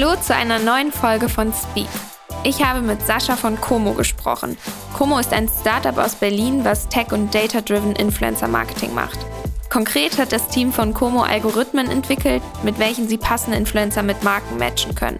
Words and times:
Hallo 0.00 0.14
zu 0.14 0.32
einer 0.32 0.60
neuen 0.60 0.92
Folge 0.92 1.28
von 1.28 1.52
Speak. 1.52 1.88
Ich 2.44 2.64
habe 2.64 2.82
mit 2.82 3.04
Sascha 3.04 3.34
von 3.34 3.60
Como 3.60 3.94
gesprochen. 3.94 4.56
Como 4.96 5.18
ist 5.18 5.32
ein 5.32 5.48
Startup 5.48 5.98
aus 5.98 6.14
Berlin, 6.14 6.64
was 6.64 6.88
Tech- 6.88 7.10
und 7.10 7.34
Data-Driven 7.34 7.96
Influencer-Marketing 7.96 8.94
macht. 8.94 9.18
Konkret 9.70 10.16
hat 10.16 10.30
das 10.30 10.46
Team 10.46 10.72
von 10.72 10.94
Como 10.94 11.24
Algorithmen 11.24 11.90
entwickelt, 11.90 12.44
mit 12.62 12.78
welchen 12.78 13.08
sie 13.08 13.18
passende 13.18 13.58
Influencer 13.58 14.04
mit 14.04 14.22
Marken 14.22 14.56
matchen 14.56 14.94
können. 14.94 15.18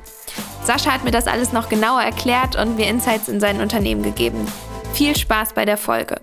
Sascha 0.62 0.92
hat 0.92 1.02
mir 1.02 1.10
das 1.10 1.26
alles 1.26 1.52
noch 1.52 1.68
genauer 1.68 2.02
erklärt 2.02 2.54
und 2.54 2.76
mir 2.76 2.86
Insights 2.86 3.26
in 3.26 3.40
sein 3.40 3.60
Unternehmen 3.60 4.04
gegeben. 4.04 4.46
Viel 4.92 5.16
Spaß 5.16 5.54
bei 5.54 5.64
der 5.64 5.76
Folge. 5.76 6.17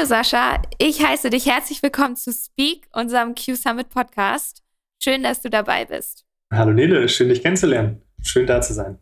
Hallo 0.00 0.08
Sascha, 0.08 0.62
ich 0.78 1.04
heiße 1.04 1.28
dich 1.28 1.44
herzlich 1.44 1.82
willkommen 1.82 2.16
zu 2.16 2.32
Speak, 2.32 2.88
unserem 2.94 3.34
Q 3.34 3.54
Summit 3.54 3.90
Podcast. 3.90 4.62
Schön, 4.98 5.22
dass 5.22 5.42
du 5.42 5.50
dabei 5.50 5.84
bist. 5.84 6.24
Hallo 6.50 6.72
Nele, 6.72 7.06
schön 7.06 7.28
dich 7.28 7.42
kennenzulernen. 7.42 8.00
Schön 8.22 8.46
da 8.46 8.62
zu 8.62 8.72
sein. 8.72 8.98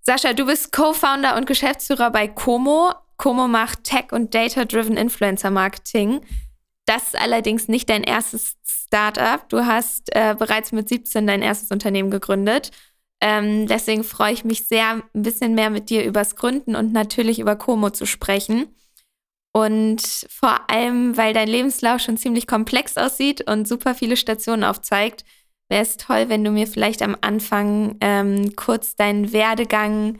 Sascha, 0.00 0.32
du 0.32 0.46
bist 0.46 0.70
Co-Founder 0.70 1.36
und 1.36 1.46
Geschäftsführer 1.46 2.12
bei 2.12 2.28
Como. 2.28 2.92
Como 3.16 3.48
macht 3.48 3.82
Tech- 3.82 4.12
und 4.12 4.32
Data-Driven 4.32 4.96
Influencer 4.96 5.50
Marketing. 5.50 6.20
Das 6.86 7.08
ist 7.08 7.20
allerdings 7.20 7.66
nicht 7.66 7.90
dein 7.90 8.04
erstes 8.04 8.54
Startup. 8.64 9.48
Du 9.48 9.66
hast 9.66 10.14
äh, 10.14 10.36
bereits 10.38 10.70
mit 10.70 10.88
17 10.88 11.26
dein 11.26 11.42
erstes 11.42 11.72
Unternehmen 11.72 12.12
gegründet. 12.12 12.70
Ähm, 13.20 13.66
deswegen 13.66 14.04
freue 14.04 14.34
ich 14.34 14.44
mich 14.44 14.68
sehr, 14.68 15.02
ein 15.12 15.22
bisschen 15.24 15.56
mehr 15.56 15.70
mit 15.70 15.90
dir 15.90 16.04
übers 16.04 16.36
Gründen 16.36 16.76
und 16.76 16.92
natürlich 16.92 17.40
über 17.40 17.56
Como 17.56 17.90
zu 17.90 18.06
sprechen. 18.06 18.68
Und 19.56 20.26
vor 20.28 20.68
allem, 20.68 21.16
weil 21.16 21.32
dein 21.32 21.46
Lebenslauf 21.46 22.00
schon 22.00 22.16
ziemlich 22.16 22.48
komplex 22.48 22.96
aussieht 22.96 23.48
und 23.48 23.68
super 23.68 23.94
viele 23.94 24.16
Stationen 24.16 24.64
aufzeigt, 24.64 25.24
wäre 25.68 25.82
es 25.82 25.96
toll, 25.96 26.28
wenn 26.28 26.42
du 26.42 26.50
mir 26.50 26.66
vielleicht 26.66 27.02
am 27.02 27.16
Anfang 27.20 27.96
ähm, 28.00 28.56
kurz 28.56 28.96
deinen 28.96 29.32
Werdegang 29.32 30.18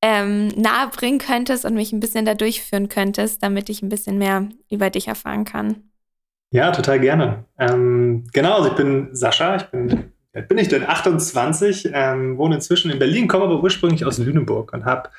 ähm, 0.00 0.48
nahebringen 0.48 1.18
könntest 1.18 1.64
und 1.64 1.74
mich 1.74 1.92
ein 1.92 1.98
bisschen 1.98 2.24
da 2.24 2.34
durchführen 2.34 2.88
könntest, 2.88 3.42
damit 3.42 3.68
ich 3.68 3.82
ein 3.82 3.88
bisschen 3.88 4.16
mehr 4.16 4.48
über 4.70 4.90
dich 4.90 5.08
erfahren 5.08 5.44
kann. 5.44 5.90
Ja, 6.52 6.70
total 6.70 7.00
gerne. 7.00 7.44
Ähm, 7.58 8.26
genau, 8.32 8.58
also 8.58 8.68
ich 8.68 8.76
bin 8.76 9.08
Sascha, 9.12 9.56
ich 9.56 9.64
bin, 9.64 10.12
bin 10.48 10.58
ich 10.58 10.68
denn 10.68 10.86
28, 10.86 11.90
ähm, 11.92 12.38
wohne 12.38 12.54
inzwischen 12.54 12.92
in 12.92 13.00
Berlin, 13.00 13.26
komme 13.26 13.44
aber 13.44 13.60
ursprünglich 13.60 14.04
aus 14.04 14.18
Lüneburg 14.18 14.72
und 14.72 14.84
habe 14.84 15.10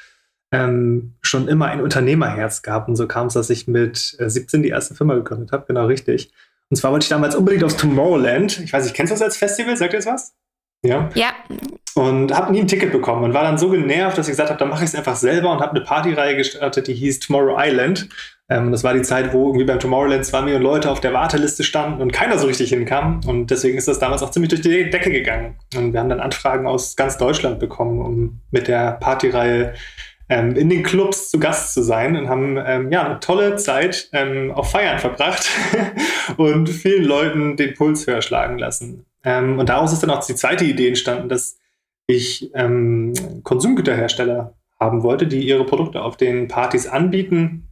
ähm, 0.51 1.13
schon 1.21 1.47
immer 1.47 1.67
ein 1.67 1.81
Unternehmerherz 1.81 2.61
gehabt. 2.61 2.89
Und 2.89 2.95
so 2.95 3.07
kam 3.07 3.27
es, 3.27 3.33
dass 3.33 3.49
ich 3.49 3.67
mit 3.67 3.97
17 3.97 4.59
äh, 4.59 4.63
die 4.63 4.69
erste 4.69 4.95
Firma 4.95 5.15
gegründet 5.15 5.51
habe. 5.51 5.65
Genau 5.67 5.85
richtig. 5.85 6.31
Und 6.69 6.77
zwar 6.77 6.91
wollte 6.91 7.05
ich 7.05 7.09
damals 7.09 7.35
unbedingt 7.35 7.63
aufs 7.63 7.77
Tomorrowland. 7.77 8.59
Ich 8.59 8.73
weiß 8.73 8.83
nicht, 8.83 8.95
kennst 8.95 9.11
du 9.11 9.15
das 9.15 9.21
als 9.21 9.37
Festival? 9.37 9.75
Sagt 9.75 9.93
ihr 9.93 9.99
das 9.99 10.05
was? 10.05 10.33
Ja. 10.83 11.09
Ja. 11.13 11.33
Und 11.95 12.33
habe 12.33 12.51
nie 12.51 12.61
ein 12.61 12.67
Ticket 12.67 12.91
bekommen 12.91 13.23
und 13.23 13.33
war 13.33 13.43
dann 13.43 13.57
so 13.57 13.69
genervt, 13.69 14.17
dass 14.17 14.27
ich 14.27 14.33
gesagt 14.33 14.49
habe, 14.49 14.59
dann 14.59 14.69
mache 14.69 14.83
ich 14.83 14.91
es 14.91 14.95
einfach 14.95 15.15
selber 15.15 15.51
und 15.51 15.59
habe 15.59 15.71
eine 15.71 15.81
Partyreihe 15.81 16.37
gestartet, 16.37 16.87
die 16.87 16.93
hieß 16.93 17.19
Tomorrow 17.19 17.57
Island. 17.59 18.07
Ähm, 18.47 18.71
das 18.71 18.83
war 18.83 18.93
die 18.93 19.01
Zeit, 19.01 19.33
wo 19.33 19.47
irgendwie 19.47 19.65
beim 19.65 19.79
Tomorrowland 19.79 20.23
zwei 20.25 20.41
Millionen 20.41 20.63
Leute 20.63 20.89
auf 20.89 21.01
der 21.01 21.13
Warteliste 21.13 21.63
standen 21.63 22.01
und 22.01 22.13
keiner 22.13 22.37
so 22.37 22.47
richtig 22.47 22.69
hinkam. 22.69 23.19
Und 23.27 23.51
deswegen 23.51 23.77
ist 23.77 23.87
das 23.87 23.99
damals 23.99 24.23
auch 24.23 24.31
ziemlich 24.31 24.49
durch 24.49 24.61
die 24.61 24.89
Decke 24.89 25.11
gegangen. 25.11 25.55
Und 25.75 25.91
wir 25.91 25.99
haben 25.99 26.09
dann 26.09 26.21
Anfragen 26.21 26.67
aus 26.67 26.95
ganz 26.95 27.17
Deutschland 27.17 27.59
bekommen, 27.59 27.99
um 28.01 28.41
mit 28.51 28.67
der 28.67 28.93
Partyreihe 28.93 29.73
ähm, 30.29 30.55
in 30.55 30.69
den 30.69 30.83
Clubs 30.83 31.29
zu 31.31 31.39
Gast 31.39 31.73
zu 31.73 31.81
sein 31.81 32.15
und 32.15 32.29
haben 32.29 32.57
ähm, 32.63 32.91
ja 32.91 33.03
eine 33.03 33.19
tolle 33.19 33.55
Zeit 33.55 34.09
ähm, 34.13 34.51
auf 34.51 34.71
Feiern 34.71 34.99
verbracht 34.99 35.49
und 36.37 36.69
vielen 36.69 37.03
Leuten 37.03 37.57
den 37.57 37.73
Puls 37.73 38.05
höher 38.05 38.21
schlagen 38.21 38.59
lassen. 38.59 39.05
Ähm, 39.23 39.57
und 39.59 39.69
daraus 39.69 39.91
ist 39.91 40.03
dann 40.03 40.11
auch 40.11 40.25
die 40.25 40.35
zweite 40.35 40.65
Idee 40.65 40.89
entstanden, 40.89 41.29
dass 41.29 41.57
ich 42.07 42.51
ähm, 42.53 43.13
Konsumgüterhersteller 43.43 44.55
haben 44.79 45.03
wollte, 45.03 45.27
die 45.27 45.41
ihre 45.41 45.65
Produkte 45.65 46.01
auf 46.01 46.15
den 46.15 46.47
Partys 46.47 46.87
anbieten, 46.87 47.67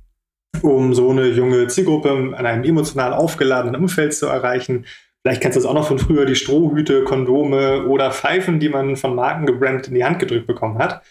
um 0.62 0.94
so 0.94 1.12
eine 1.12 1.28
junge 1.28 1.68
Zielgruppe 1.68 2.09
in 2.09 2.34
einem 2.34 2.63
emotional 2.63 3.13
aufgeladenen 3.13 3.79
Umfeld 3.79 4.13
zu 4.13 4.25
erreichen. 4.25 4.85
Vielleicht 5.22 5.41
kennst 5.41 5.56
du 5.56 5.62
das 5.62 5.69
auch 5.69 5.74
noch 5.74 5.88
von 5.88 6.00
früher, 6.00 6.25
die 6.25 6.35
Strohhüte, 6.35 7.03
Kondome 7.03 7.85
oder 7.85 8.12
Pfeifen, 8.12 8.59
die 8.59 8.69
man 8.69 8.95
von 8.95 9.16
Marken 9.16 9.45
gebrannt 9.45 9.88
in 9.88 9.95
die 9.95 10.03
Hand 10.03 10.19
gedrückt 10.19 10.47
bekommen 10.47 10.79
hat. 10.79 11.01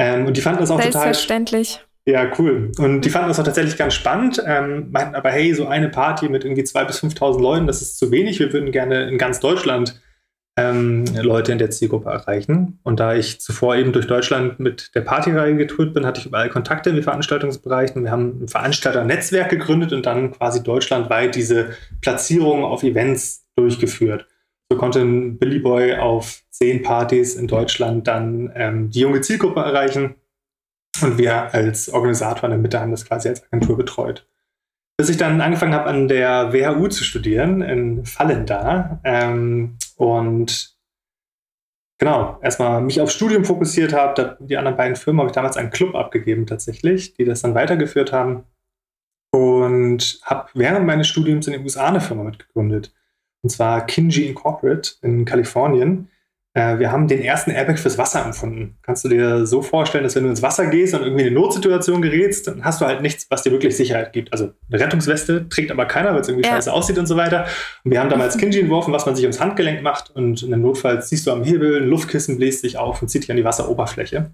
Ähm, 0.00 0.26
und 0.26 0.36
die 0.36 0.40
fanden 0.40 0.60
das 0.60 0.70
auch 0.70 0.80
Selbstverständlich. 0.80 1.72
total. 1.74 1.86
Ja, 2.06 2.32
cool. 2.38 2.72
Und 2.78 3.02
die 3.02 3.10
fanden 3.10 3.28
das 3.28 3.38
auch 3.38 3.44
tatsächlich 3.44 3.76
ganz 3.76 3.94
spannend, 3.94 4.42
ähm, 4.44 4.90
meinten 4.90 5.14
aber, 5.14 5.30
hey, 5.30 5.54
so 5.54 5.66
eine 5.66 5.90
Party 5.90 6.28
mit 6.28 6.44
irgendwie 6.44 6.62
2.000 6.62 6.86
bis 6.86 7.02
5.000 7.04 7.40
Leuten, 7.40 7.66
das 7.66 7.82
ist 7.82 7.98
zu 7.98 8.10
wenig. 8.10 8.40
Wir 8.40 8.52
würden 8.52 8.72
gerne 8.72 9.08
in 9.08 9.18
ganz 9.18 9.38
Deutschland 9.40 10.00
ähm, 10.56 11.04
Leute 11.20 11.52
in 11.52 11.58
der 11.58 11.70
Zielgruppe 11.70 12.10
erreichen. 12.10 12.78
Und 12.82 13.00
da 13.00 13.14
ich 13.14 13.40
zuvor 13.40 13.76
eben 13.76 13.92
durch 13.92 14.06
Deutschland 14.06 14.58
mit 14.58 14.94
der 14.94 15.02
Partyreihe 15.02 15.56
getourt 15.56 15.94
bin, 15.94 16.06
hatte 16.06 16.20
ich 16.20 16.26
überall 16.26 16.48
Kontakte 16.48 16.90
in 16.90 16.96
den 16.96 17.04
Veranstaltungsbereichen. 17.04 18.02
Wir 18.02 18.10
haben 18.10 18.42
ein 18.42 18.48
Veranstalternetzwerk 18.48 19.50
gegründet 19.50 19.92
und 19.92 20.06
dann 20.06 20.32
quasi 20.32 20.62
deutschlandweit 20.62 21.34
diese 21.34 21.70
Platzierungen 22.00 22.64
auf 22.64 22.82
Events 22.82 23.46
durchgeführt. 23.56 24.26
So 24.72 24.78
konnte 24.78 25.00
ein 25.00 25.38
Billy 25.38 25.58
Boy 25.58 25.94
auf 25.96 26.44
zehn 26.50 26.82
Partys 26.82 27.34
in 27.34 27.48
Deutschland 27.48 28.06
dann 28.06 28.52
ähm, 28.54 28.90
die 28.90 29.00
junge 29.00 29.20
Zielgruppe 29.20 29.60
erreichen. 29.60 30.14
Und 31.02 31.18
wir 31.18 31.52
als 31.52 31.88
Organisator 31.88 32.44
in 32.44 32.50
der 32.50 32.58
Mitte 32.58 32.80
haben 32.80 32.92
das 32.92 33.04
quasi 33.04 33.28
als 33.28 33.42
Agentur 33.44 33.76
betreut. 33.76 34.26
Bis 34.96 35.08
ich 35.08 35.16
dann 35.16 35.40
angefangen 35.40 35.74
habe, 35.74 35.88
an 35.88 36.08
der 36.08 36.52
WHU 36.52 36.88
zu 36.88 37.04
studieren, 37.04 37.62
in 37.62 38.04
Fallenda. 38.04 39.00
Ähm, 39.02 39.76
und 39.96 40.76
genau, 41.98 42.38
erstmal 42.42 42.80
mich 42.80 43.00
aufs 43.00 43.14
Studium 43.14 43.44
fokussiert 43.44 43.92
habe. 43.92 44.36
Die 44.40 44.56
anderen 44.56 44.76
beiden 44.76 44.96
Firmen 44.96 45.20
habe 45.20 45.30
ich 45.30 45.34
damals 45.34 45.56
einen 45.56 45.70
Club 45.70 45.96
abgegeben 45.96 46.46
tatsächlich, 46.46 47.14
die 47.14 47.24
das 47.24 47.42
dann 47.42 47.54
weitergeführt 47.54 48.12
haben. 48.12 48.44
Und 49.32 50.20
habe 50.24 50.50
während 50.54 50.86
meines 50.86 51.08
Studiums 51.08 51.46
in 51.46 51.54
den 51.54 51.62
USA 51.62 51.88
eine 51.88 52.00
Firma 52.00 52.22
mitgegründet 52.22 52.92
und 53.42 53.50
zwar 53.50 53.86
Kinji 53.86 54.26
Incorporate 54.26 54.92
in 55.02 55.24
Kalifornien. 55.24 56.08
Äh, 56.52 56.78
wir 56.78 56.90
haben 56.90 57.06
den 57.06 57.22
ersten 57.22 57.52
Airbag 57.52 57.78
fürs 57.78 57.96
Wasser 57.96 58.24
empfunden. 58.24 58.76
Kannst 58.82 59.04
du 59.04 59.08
dir 59.08 59.46
so 59.46 59.62
vorstellen, 59.62 60.02
dass 60.02 60.16
wenn 60.16 60.24
du 60.24 60.30
ins 60.30 60.42
Wasser 60.42 60.66
gehst 60.66 60.94
und 60.94 61.02
irgendwie 61.02 61.22
in 61.22 61.28
eine 61.28 61.36
Notsituation 61.36 62.02
gerätst, 62.02 62.48
dann 62.48 62.64
hast 62.64 62.80
du 62.80 62.86
halt 62.86 63.02
nichts, 63.02 63.26
was 63.30 63.42
dir 63.42 63.52
wirklich 63.52 63.76
Sicherheit 63.76 64.12
gibt. 64.12 64.32
Also 64.32 64.50
eine 64.68 64.80
Rettungsweste 64.80 65.48
trägt 65.48 65.70
aber 65.70 65.86
keiner, 65.86 66.12
weil 66.12 66.20
es 66.20 66.28
irgendwie 66.28 66.46
ja. 66.46 66.54
scheiße 66.54 66.72
aussieht 66.72 66.98
und 66.98 67.06
so 67.06 67.16
weiter. 67.16 67.46
Und 67.84 67.92
wir 67.92 68.00
haben 68.00 68.10
damals 68.10 68.36
Kinji 68.38 68.60
entworfen, 68.60 68.92
was 68.92 69.06
man 69.06 69.14
sich 69.14 69.24
ums 69.24 69.40
Handgelenk 69.40 69.82
macht 69.82 70.10
und 70.10 70.42
in 70.42 70.52
einem 70.52 70.62
Notfall 70.62 71.02
ziehst 71.02 71.26
du 71.26 71.30
am 71.30 71.44
Hebel, 71.44 71.82
ein 71.82 71.88
Luftkissen 71.88 72.36
bläst 72.36 72.62
sich 72.62 72.78
auf 72.78 73.00
und 73.00 73.08
zieht 73.08 73.22
dich 73.22 73.30
an 73.30 73.36
die 73.36 73.44
Wasseroberfläche. 73.44 74.32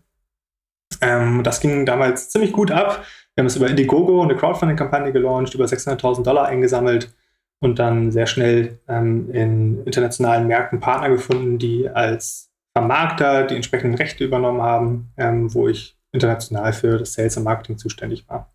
Ähm, 1.02 1.42
das 1.42 1.60
ging 1.60 1.84
damals 1.84 2.30
ziemlich 2.30 2.52
gut 2.52 2.70
ab. 2.70 3.04
Wir 3.34 3.42
haben 3.42 3.46
es 3.48 3.56
über 3.56 3.68
Indiegogo, 3.68 4.22
eine 4.22 4.36
Crowdfunding-Kampagne 4.36 5.12
gelauncht, 5.12 5.52
über 5.54 5.66
600.000 5.66 6.22
Dollar 6.22 6.46
eingesammelt 6.46 7.14
und 7.60 7.78
dann 7.78 8.12
sehr 8.12 8.26
schnell 8.26 8.78
ähm, 8.88 9.30
in 9.30 9.84
internationalen 9.84 10.46
Märkten 10.46 10.80
Partner 10.80 11.08
gefunden, 11.08 11.58
die 11.58 11.88
als 11.88 12.50
Vermarkter 12.76 13.44
die 13.44 13.56
entsprechenden 13.56 13.96
Rechte 13.96 14.24
übernommen 14.24 14.60
haben, 14.60 15.12
ähm, 15.16 15.52
wo 15.54 15.68
ich 15.68 15.96
international 16.12 16.72
für 16.72 16.98
das 16.98 17.14
Sales 17.14 17.36
und 17.36 17.44
Marketing 17.44 17.78
zuständig 17.78 18.28
war. 18.28 18.52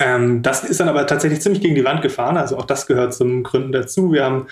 Ähm, 0.00 0.42
das 0.42 0.64
ist 0.64 0.80
dann 0.80 0.88
aber 0.88 1.06
tatsächlich 1.06 1.40
ziemlich 1.40 1.62
gegen 1.62 1.74
die 1.74 1.84
Wand 1.84 2.02
gefahren. 2.02 2.36
Also 2.36 2.56
auch 2.58 2.64
das 2.64 2.86
gehört 2.86 3.14
zum 3.14 3.42
Gründen 3.42 3.72
dazu. 3.72 4.12
Wir 4.12 4.24
haben 4.24 4.46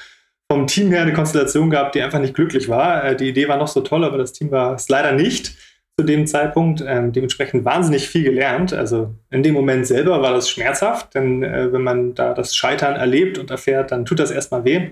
vom 0.50 0.67
Team 0.67 0.91
her 0.91 1.02
eine 1.02 1.12
Konstellation 1.12 1.70
gehabt, 1.70 1.94
die 1.94 2.02
einfach 2.02 2.20
nicht 2.20 2.35
glücklich 2.35 2.69
war. 2.69 3.05
Äh, 3.05 3.17
die 3.17 3.29
Idee 3.29 3.49
war 3.49 3.56
noch 3.56 3.69
so 3.69 3.81
toll, 3.81 4.05
aber 4.05 4.19
das 4.19 4.32
Team 4.32 4.50
war 4.50 4.75
es 4.75 4.88
leider 4.88 5.12
nicht 5.12 5.56
zu 5.98 6.04
dem 6.04 6.26
Zeitpunkt. 6.26 6.84
Ähm, 6.87 7.12
dementsprechend 7.12 7.64
wahnsinnig 7.64 8.08
viel 8.08 8.22
gelernt. 8.22 8.72
Also 8.72 9.14
in 9.31 9.43
dem 9.43 9.54
Moment 9.54 9.87
selber 9.87 10.22
war 10.22 10.32
das 10.32 10.50
schmerzhaft, 10.50 11.14
denn 11.14 11.43
äh, 11.43 11.72
wenn 11.72 11.82
man 11.82 12.14
da 12.14 12.34
das 12.34 12.54
Scheitern 12.54 12.96
erlebt 12.96 13.38
und 13.38 13.50
erfährt, 13.50 13.93
dann 13.93 14.04
tut 14.04 14.19
das 14.19 14.31
erstmal 14.31 14.64
weh. 14.64 14.90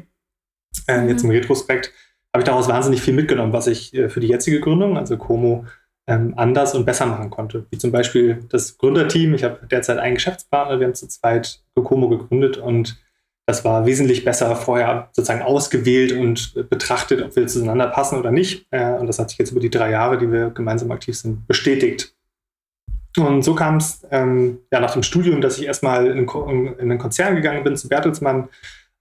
Äh, 0.86 1.00
mhm. 1.00 1.08
Jetzt 1.08 1.24
im 1.24 1.30
Retrospekt 1.30 1.92
habe 2.32 2.42
ich 2.42 2.46
daraus 2.46 2.68
wahnsinnig 2.68 3.02
viel 3.02 3.14
mitgenommen, 3.14 3.52
was 3.52 3.66
ich 3.66 3.94
äh, 3.94 4.08
für 4.08 4.20
die 4.20 4.28
jetzige 4.28 4.60
Gründung, 4.60 4.96
also 4.96 5.16
Como, 5.16 5.66
ähm, 6.06 6.34
anders 6.36 6.74
und 6.74 6.84
besser 6.84 7.06
machen 7.06 7.30
konnte. 7.30 7.66
Wie 7.70 7.78
zum 7.78 7.92
Beispiel 7.92 8.44
das 8.48 8.76
Gründerteam. 8.78 9.34
Ich 9.34 9.44
habe 9.44 9.66
derzeit 9.66 9.98
einen 9.98 10.16
Geschäftspartner, 10.16 10.80
wir 10.80 10.86
haben 10.86 10.94
zu 10.94 11.06
zweit 11.06 11.62
Como 11.74 12.08
gegründet 12.08 12.56
und 12.56 12.98
das 13.46 13.64
war 13.64 13.84
wesentlich 13.84 14.24
besser 14.24 14.56
vorher 14.56 15.10
sozusagen 15.12 15.42
ausgewählt 15.42 16.12
und 16.12 16.68
betrachtet, 16.70 17.22
ob 17.22 17.36
wir 17.36 17.46
zueinander 17.46 17.88
passen 17.88 18.18
oder 18.18 18.30
nicht. 18.30 18.66
Äh, 18.70 18.94
und 18.94 19.06
das 19.06 19.18
hat 19.18 19.30
sich 19.30 19.38
jetzt 19.38 19.50
über 19.50 19.60
die 19.60 19.70
drei 19.70 19.90
Jahre, 19.90 20.18
die 20.18 20.30
wir 20.30 20.50
gemeinsam 20.50 20.90
aktiv 20.90 21.16
sind, 21.16 21.46
bestätigt. 21.46 22.14
Und 23.18 23.42
so 23.42 23.54
kam 23.54 23.76
es 23.76 24.04
ähm, 24.10 24.58
ja, 24.72 24.80
nach 24.80 24.92
dem 24.92 25.02
Studium, 25.02 25.40
dass 25.40 25.58
ich 25.58 25.66
erstmal 25.66 26.06
in, 26.06 26.26
in 26.26 26.78
einen 26.78 26.98
Konzern 26.98 27.36
gegangen 27.36 27.62
bin, 27.62 27.76
zu 27.76 27.88
Bertelsmann, 27.88 28.48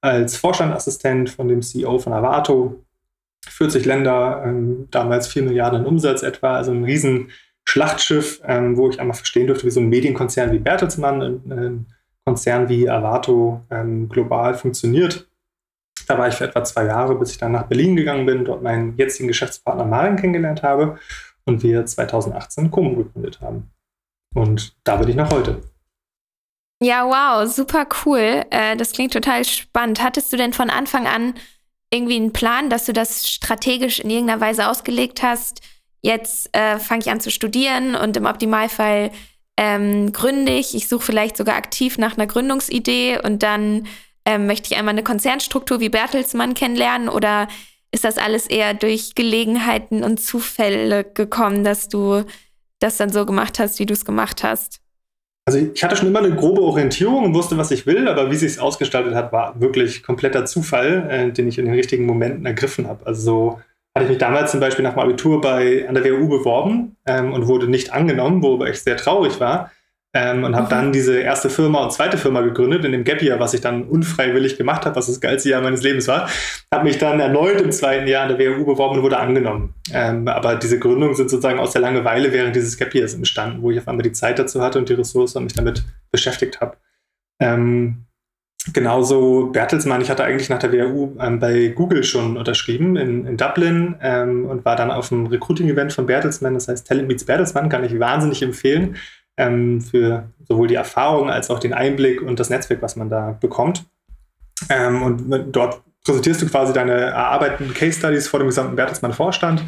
als 0.01 0.35
Vorstandassistent 0.35 1.29
von 1.29 1.47
dem 1.47 1.61
CEO 1.61 1.97
von 1.99 2.13
Avato. 2.13 2.83
40 3.45 3.85
Länder, 3.85 4.43
ähm, 4.45 4.87
damals 4.91 5.27
4 5.27 5.43
Milliarden 5.43 5.85
Umsatz 5.85 6.23
etwa, 6.23 6.55
also 6.55 6.71
ein 6.71 6.83
riesen 6.83 7.31
Schlachtschiff, 7.65 8.41
ähm, 8.45 8.77
wo 8.77 8.89
ich 8.89 8.99
einmal 8.99 9.15
verstehen 9.15 9.47
durfte, 9.47 9.65
wie 9.65 9.71
so 9.71 9.79
ein 9.79 9.89
Medienkonzern 9.89 10.51
wie 10.51 10.59
Bertelsmann, 10.59 11.21
ein, 11.21 11.51
ein 11.51 11.85
Konzern 12.25 12.69
wie 12.69 12.89
Avato 12.89 13.61
ähm, 13.69 14.09
global 14.09 14.55
funktioniert. 14.55 15.27
Da 16.07 16.17
war 16.17 16.27
ich 16.27 16.35
für 16.35 16.45
etwa 16.45 16.63
zwei 16.63 16.85
Jahre, 16.85 17.15
bis 17.15 17.31
ich 17.31 17.37
dann 17.37 17.51
nach 17.51 17.67
Berlin 17.67 17.95
gegangen 17.95 18.25
bin, 18.25 18.45
dort 18.45 18.61
meinen 18.61 18.97
jetzigen 18.97 19.27
Geschäftspartner 19.27 19.85
Maren 19.85 20.15
kennengelernt 20.15 20.63
habe 20.63 20.97
und 21.45 21.63
wir 21.63 21.85
2018 21.85 22.71
Como 22.71 22.95
gegründet 22.95 23.41
haben. 23.41 23.71
Und 24.33 24.75
da 24.83 24.95
bin 24.97 25.09
ich 25.09 25.15
noch 25.15 25.31
heute. 25.31 25.61
Ja, 26.81 27.05
wow, 27.05 27.49
super 27.49 27.87
cool. 28.05 28.43
Äh, 28.49 28.75
das 28.75 28.91
klingt 28.91 29.13
total 29.13 29.45
spannend. 29.45 30.03
Hattest 30.03 30.33
du 30.33 30.37
denn 30.37 30.53
von 30.53 30.69
Anfang 30.69 31.07
an 31.07 31.35
irgendwie 31.91 32.15
einen 32.15 32.33
Plan, 32.33 32.69
dass 32.69 32.85
du 32.85 32.93
das 32.93 33.29
strategisch 33.29 33.99
in 33.99 34.09
irgendeiner 34.09 34.41
Weise 34.41 34.67
ausgelegt 34.67 35.23
hast? 35.23 35.61
Jetzt 36.01 36.53
äh, 36.53 36.79
fange 36.79 37.01
ich 37.01 37.09
an 37.09 37.21
zu 37.21 37.31
studieren 37.31 37.95
und 37.95 38.17
im 38.17 38.25
Optimalfall 38.25 39.11
ähm, 39.57 40.11
gründe 40.11 40.51
ich. 40.51 40.75
Ich 40.75 40.87
suche 40.87 41.05
vielleicht 41.05 41.37
sogar 41.37 41.55
aktiv 41.55 41.97
nach 41.97 42.17
einer 42.17 42.27
Gründungsidee 42.27 43.19
und 43.23 43.43
dann 43.43 43.87
ähm, 44.25 44.47
möchte 44.47 44.71
ich 44.71 44.77
einmal 44.77 44.93
eine 44.93 45.03
Konzernstruktur 45.03 45.79
wie 45.79 45.89
Bertelsmann 45.89 46.53
kennenlernen 46.53 47.09
oder 47.09 47.47
ist 47.91 48.03
das 48.03 48.17
alles 48.17 48.47
eher 48.47 48.73
durch 48.73 49.13
Gelegenheiten 49.15 50.03
und 50.03 50.19
Zufälle 50.19 51.03
gekommen, 51.03 51.63
dass 51.63 51.89
du 51.89 52.23
das 52.79 52.97
dann 52.97 53.11
so 53.11 53.25
gemacht 53.25 53.59
hast, 53.59 53.79
wie 53.79 53.85
du 53.85 53.93
es 53.93 54.05
gemacht 54.05 54.43
hast? 54.43 54.79
Also 55.45 55.59
ich 55.59 55.83
hatte 55.83 55.97
schon 55.97 56.07
immer 56.07 56.19
eine 56.19 56.35
grobe 56.35 56.61
Orientierung 56.61 57.25
und 57.25 57.33
wusste, 57.35 57.57
was 57.57 57.69
ich 57.71 57.85
will, 57.85 58.07
aber 58.07 58.31
wie 58.31 58.35
sich 58.35 58.53
es 58.53 58.59
ausgestaltet 58.59 59.13
hat, 59.13 59.33
war 59.33 59.59
wirklich 59.59 60.01
kompletter 60.01 60.45
Zufall, 60.45 61.07
äh, 61.09 61.31
den 61.31 61.47
ich 61.47 61.59
in 61.59 61.65
den 61.65 61.73
richtigen 61.73 62.05
Momenten 62.05 62.45
ergriffen 62.45 62.87
habe. 62.87 63.05
Also 63.05 63.21
so 63.21 63.61
hatte 63.95 64.05
ich 64.05 64.09
mich 64.09 64.17
damals 64.17 64.51
zum 64.51 64.59
Beispiel 64.59 64.83
nach 64.83 64.93
dem 64.93 64.99
Abitur 64.99 65.39
bei, 65.39 65.87
an 65.87 65.93
der 65.93 66.03
WU 66.03 66.27
beworben 66.27 66.97
ähm, 67.05 67.31
und 67.31 67.47
wurde 67.47 67.67
nicht 67.67 67.93
angenommen, 67.93 68.41
worüber 68.41 68.69
ich 68.69 68.81
sehr 68.81 68.97
traurig 68.97 69.39
war. 69.39 69.71
Ähm, 70.15 70.43
und 70.43 70.55
habe 70.55 70.65
mhm. 70.65 70.69
dann 70.69 70.91
diese 70.91 71.19
erste 71.19 71.49
Firma 71.49 71.83
und 71.83 71.91
zweite 71.91 72.19
Firma 72.19 72.41
gegründet 72.41 72.85
in 72.85 72.91
dem 72.91 73.03
Gap 73.03 73.23
Year, 73.23 73.39
was 73.39 73.55
ich 73.55 73.61
dann 73.61 73.83
unfreiwillig 73.83 74.57
gemacht 74.57 74.85
habe, 74.85 74.95
was 74.95 75.07
das 75.07 75.19
geilste 75.19 75.49
Jahr 75.49 75.61
meines 75.61 75.81
Lebens 75.81 76.07
war. 76.07 76.29
Habe 76.71 76.83
mich 76.83 76.99
dann 76.99 77.19
erneut 77.19 77.59
im 77.59 77.71
zweiten 77.71 78.07
Jahr 78.07 78.29
an 78.29 78.37
der 78.37 78.39
WU 78.39 78.63
beworben 78.63 78.97
und 78.97 79.03
wurde 79.03 79.17
angenommen. 79.17 79.73
Ähm, 79.91 80.27
aber 80.27 80.55
diese 80.55 80.77
Gründungen 80.77 81.15
sind 81.15 81.31
sozusagen 81.31 81.57
aus 81.57 81.71
der 81.71 81.81
Langeweile 81.81 82.31
während 82.31 82.55
dieses 82.55 82.77
Gap 82.77 82.93
Years 82.93 83.15
entstanden, 83.15 83.63
wo 83.63 83.71
ich 83.71 83.79
auf 83.79 83.87
einmal 83.87 84.03
die 84.03 84.11
Zeit 84.11 84.37
dazu 84.37 84.61
hatte 84.61 84.77
und 84.77 84.87
die 84.87 84.93
Ressourcen 84.93 85.39
und 85.39 85.45
mich 85.45 85.53
damit 85.53 85.83
beschäftigt 86.11 86.61
habe. 86.61 86.77
Ähm, 87.39 88.05
genauso 88.71 89.47
Bertelsmann, 89.47 90.01
ich 90.01 90.09
hatte 90.09 90.23
eigentlich 90.23 90.49
nach 90.49 90.59
der 90.59 90.71
WU 90.71 91.17
ähm, 91.19 91.39
bei 91.39 91.69
Google 91.69 92.03
schon 92.03 92.37
unterschrieben 92.37 92.95
in, 92.95 93.25
in 93.25 93.37
Dublin 93.37 93.95
ähm, 94.01 94.45
und 94.45 94.63
war 94.63 94.75
dann 94.75 94.91
auf 94.91 95.09
dem 95.09 95.25
Recruiting-Event 95.25 95.91
von 95.91 96.05
Bertelsmann, 96.05 96.53
das 96.53 96.67
heißt 96.67 96.87
Talent 96.87 97.07
Meets 97.07 97.25
Bertelsmann, 97.25 97.67
kann 97.67 97.83
ich 97.83 97.99
wahnsinnig 97.99 98.41
empfehlen 98.41 98.95
ähm, 99.37 99.81
für 99.81 100.29
sowohl 100.47 100.67
die 100.67 100.75
Erfahrung 100.75 101.29
als 101.29 101.49
auch 101.49 101.59
den 101.59 101.73
Einblick 101.73 102.21
und 102.21 102.39
das 102.39 102.49
Netzwerk, 102.49 102.81
was 102.81 102.95
man 102.95 103.09
da 103.09 103.37
bekommt. 103.39 103.85
Ähm, 104.69 105.01
und 105.01 105.51
dort 105.51 105.81
präsentierst 106.05 106.41
du 106.41 106.47
quasi 106.47 106.73
deine 106.73 106.93
erarbeiteten 106.93 107.73
Case 107.73 107.97
Studies 107.97 108.27
vor 108.27 108.39
dem 108.39 108.47
gesamten 108.47 108.75
Bertelsmann-Vorstand. 108.75 109.63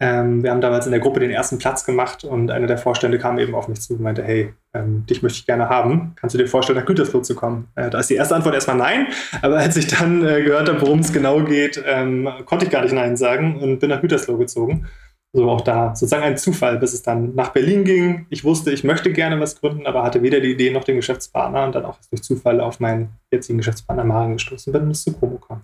Ähm, 0.00 0.42
wir 0.42 0.50
haben 0.50 0.60
damals 0.60 0.86
in 0.86 0.92
der 0.92 1.00
Gruppe 1.00 1.20
den 1.20 1.30
ersten 1.30 1.58
Platz 1.58 1.84
gemacht 1.84 2.24
und 2.24 2.50
einer 2.50 2.66
der 2.66 2.78
Vorstände 2.78 3.18
kam 3.18 3.38
eben 3.38 3.54
auf 3.54 3.68
mich 3.68 3.80
zu 3.80 3.94
und 3.94 4.02
meinte, 4.02 4.22
hey, 4.22 4.52
ähm, 4.74 5.06
dich 5.06 5.22
möchte 5.22 5.38
ich 5.38 5.46
gerne 5.46 5.68
haben. 5.68 6.14
Kannst 6.16 6.34
du 6.34 6.38
dir 6.38 6.48
vorstellen, 6.48 6.78
nach 6.78 6.86
Gütersloh 6.86 7.20
zu 7.20 7.34
kommen? 7.34 7.68
Äh, 7.76 7.90
da 7.90 8.00
ist 8.00 8.10
die 8.10 8.16
erste 8.16 8.34
Antwort 8.34 8.54
erstmal 8.54 8.76
nein, 8.76 9.06
aber 9.42 9.58
als 9.58 9.76
ich 9.76 9.86
dann 9.86 10.26
äh, 10.26 10.42
gehört 10.42 10.68
habe, 10.68 10.80
worum 10.80 10.98
es 10.98 11.12
genau 11.12 11.42
geht, 11.42 11.82
ähm, 11.86 12.28
konnte 12.44 12.64
ich 12.64 12.70
gar 12.70 12.82
nicht 12.82 12.94
nein 12.94 13.16
sagen 13.16 13.60
und 13.60 13.78
bin 13.78 13.90
nach 13.90 14.00
Gütersloh 14.00 14.36
gezogen. 14.36 14.86
So 15.32 15.50
auch 15.50 15.62
da 15.62 15.96
sozusagen 15.96 16.22
ein 16.22 16.36
Zufall, 16.36 16.78
bis 16.78 16.92
es 16.92 17.02
dann 17.02 17.34
nach 17.34 17.48
Berlin 17.48 17.84
ging. 17.84 18.26
Ich 18.30 18.44
wusste, 18.44 18.70
ich 18.70 18.84
möchte 18.84 19.12
gerne 19.12 19.40
was 19.40 19.60
gründen, 19.60 19.84
aber 19.84 20.04
hatte 20.04 20.22
weder 20.22 20.38
die 20.38 20.52
Idee 20.52 20.70
noch 20.70 20.84
den 20.84 20.94
Geschäftspartner 20.96 21.64
und 21.64 21.74
dann 21.74 21.84
auch 21.84 21.98
durch 22.08 22.22
Zufall 22.22 22.60
auf 22.60 22.78
meinen 22.78 23.08
jetzigen 23.32 23.58
Geschäftspartner 23.58 24.04
Maren 24.04 24.34
gestoßen 24.34 24.72
bin 24.72 24.82
und 24.82 24.90
es 24.92 25.02
zu 25.02 25.12
Promo 25.12 25.38
kam. 25.38 25.62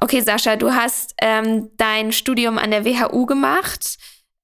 Okay, 0.00 0.22
Sascha, 0.22 0.56
du 0.56 0.72
hast 0.72 1.14
ähm, 1.20 1.70
dein 1.76 2.12
Studium 2.12 2.56
an 2.56 2.70
der 2.70 2.86
WHU 2.86 3.26
gemacht. 3.26 3.98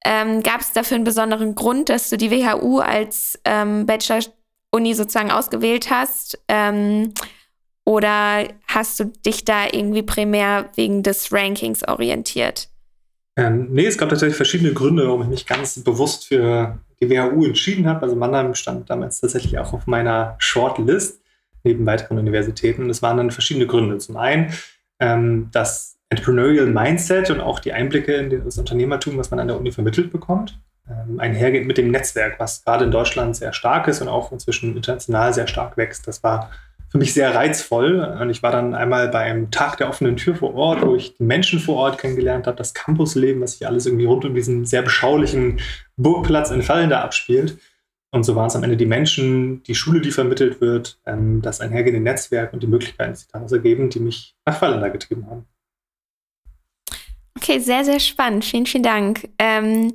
Ähm, 0.04 0.42
Gab 0.42 0.60
es 0.60 0.72
dafür 0.72 0.96
einen 0.96 1.04
besonderen 1.04 1.54
Grund, 1.54 1.88
dass 1.88 2.10
du 2.10 2.18
die 2.18 2.30
WHU 2.30 2.80
als 2.80 3.38
ähm, 3.44 3.86
Bachelor-Uni 3.86 4.94
sozusagen 4.94 5.30
ausgewählt 5.30 5.90
hast? 5.90 6.38
Ähm, 6.48 7.14
oder 7.86 8.48
hast 8.66 9.00
du 9.00 9.04
dich 9.04 9.44
da 9.44 9.64
irgendwie 9.72 10.02
primär 10.02 10.68
wegen 10.74 11.02
des 11.02 11.32
Rankings 11.32 11.86
orientiert? 11.88 12.68
Ähm, 13.38 13.68
nee, 13.70 13.86
es 13.86 13.96
gab 13.96 14.10
tatsächlich 14.10 14.36
verschiedene 14.36 14.74
Gründe, 14.74 15.06
warum 15.06 15.22
ich 15.22 15.28
mich 15.28 15.46
ganz 15.46 15.82
bewusst 15.82 16.26
für 16.26 16.78
die 17.00 17.08
WHU 17.08 17.44
entschieden 17.44 17.88
habe. 17.88 18.02
Also 18.02 18.14
Mannheim 18.14 18.54
stand 18.54 18.90
damals 18.90 19.20
tatsächlich 19.20 19.58
auch 19.58 19.72
auf 19.72 19.86
meiner 19.86 20.36
Shortlist 20.38 21.20
neben 21.64 21.86
weiteren 21.86 22.18
Universitäten. 22.18 22.88
Das 22.88 23.02
waren 23.02 23.16
dann 23.16 23.30
verschiedene 23.30 23.66
Gründe. 23.66 23.98
Zum 23.98 24.16
einen 24.16 24.52
ähm, 25.00 25.48
das 25.52 25.98
Entrepreneurial 26.08 26.66
Mindset 26.66 27.30
und 27.30 27.40
auch 27.40 27.58
die 27.58 27.72
Einblicke 27.72 28.14
in 28.14 28.44
das 28.44 28.58
Unternehmertum, 28.58 29.18
was 29.18 29.30
man 29.30 29.40
an 29.40 29.48
der 29.48 29.58
Uni 29.58 29.72
vermittelt 29.72 30.12
bekommt. 30.12 30.58
Ähm, 30.88 31.18
einhergeht 31.18 31.66
mit 31.66 31.78
dem 31.78 31.90
Netzwerk, 31.90 32.38
was 32.38 32.64
gerade 32.64 32.84
in 32.84 32.92
Deutschland 32.92 33.34
sehr 33.34 33.52
stark 33.52 33.88
ist 33.88 34.00
und 34.00 34.08
auch 34.08 34.30
inzwischen 34.30 34.76
international 34.76 35.34
sehr 35.34 35.48
stark 35.48 35.76
wächst. 35.76 36.06
Das 36.06 36.22
war 36.22 36.50
für 36.88 36.98
mich 36.98 37.12
sehr 37.12 37.34
reizvoll. 37.34 38.00
Und 38.20 38.30
ich 38.30 38.42
war 38.42 38.52
dann 38.52 38.74
einmal 38.74 39.08
beim 39.08 39.50
Tag 39.50 39.78
der 39.78 39.88
offenen 39.88 40.16
Tür 40.16 40.36
vor 40.36 40.54
Ort, 40.54 40.82
wo 40.82 40.94
ich 40.94 41.16
die 41.16 41.24
Menschen 41.24 41.58
vor 41.58 41.76
Ort 41.76 41.98
kennengelernt 41.98 42.46
habe, 42.46 42.56
das 42.56 42.74
Campusleben, 42.74 43.42
was 43.42 43.52
sich 43.52 43.66
alles 43.66 43.86
irgendwie 43.86 44.06
rund 44.06 44.24
um 44.24 44.34
diesen 44.34 44.64
sehr 44.64 44.82
beschaulichen 44.82 45.60
Burgplatz 45.96 46.50
in 46.50 46.62
Fallender 46.62 47.02
abspielt. 47.02 47.58
Und 48.16 48.24
so 48.24 48.34
waren 48.34 48.46
es 48.46 48.56
am 48.56 48.62
Ende 48.62 48.78
die 48.78 48.86
Menschen, 48.86 49.62
die 49.64 49.74
Schule, 49.74 50.00
die 50.00 50.10
vermittelt 50.10 50.62
wird, 50.62 50.98
ähm, 51.04 51.42
das 51.42 51.60
einhergehende 51.60 52.00
Netzwerk 52.00 52.54
und 52.54 52.62
die 52.62 52.66
Möglichkeiten, 52.66 53.12
die 53.12 53.18
sich 53.18 53.28
daraus 53.28 53.52
ergeben, 53.52 53.90
die 53.90 54.00
mich 54.00 54.34
nach 54.46 54.58
Fallender 54.58 54.88
getrieben 54.88 55.26
haben. 55.26 55.44
Okay, 57.36 57.58
sehr, 57.58 57.84
sehr 57.84 58.00
spannend. 58.00 58.46
Vielen, 58.46 58.64
vielen 58.64 58.82
Dank. 58.82 59.28
Ähm, 59.38 59.94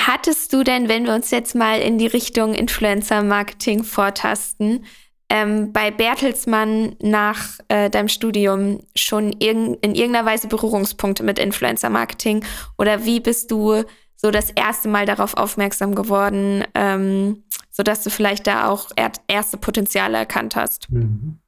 hattest 0.00 0.52
du 0.52 0.64
denn, 0.64 0.88
wenn 0.88 1.06
wir 1.06 1.14
uns 1.14 1.30
jetzt 1.30 1.54
mal 1.54 1.80
in 1.80 1.96
die 1.96 2.08
Richtung 2.08 2.54
Influencer-Marketing 2.54 3.84
vortasten, 3.84 4.84
ähm, 5.30 5.72
bei 5.72 5.92
Bertelsmann 5.92 6.96
nach 7.00 7.60
äh, 7.68 7.88
deinem 7.88 8.08
Studium 8.08 8.80
schon 8.96 9.32
irg 9.38 9.78
in 9.80 9.94
irgendeiner 9.94 10.26
Weise 10.26 10.48
Berührungspunkte 10.48 11.22
mit 11.22 11.38
Influencer-Marketing? 11.38 12.44
Oder 12.78 13.04
wie 13.04 13.20
bist 13.20 13.52
du 13.52 13.84
so 14.22 14.30
das 14.30 14.50
erste 14.50 14.88
Mal 14.88 15.04
darauf 15.04 15.36
aufmerksam 15.36 15.94
geworden, 15.94 16.64
ähm, 16.74 17.42
sodass 17.70 18.04
du 18.04 18.10
vielleicht 18.10 18.46
da 18.46 18.68
auch 18.68 18.90
er 18.96 19.10
erste 19.26 19.56
Potenziale 19.56 20.16
erkannt 20.16 20.56
hast? 20.56 20.90
Mhm. 20.90 21.38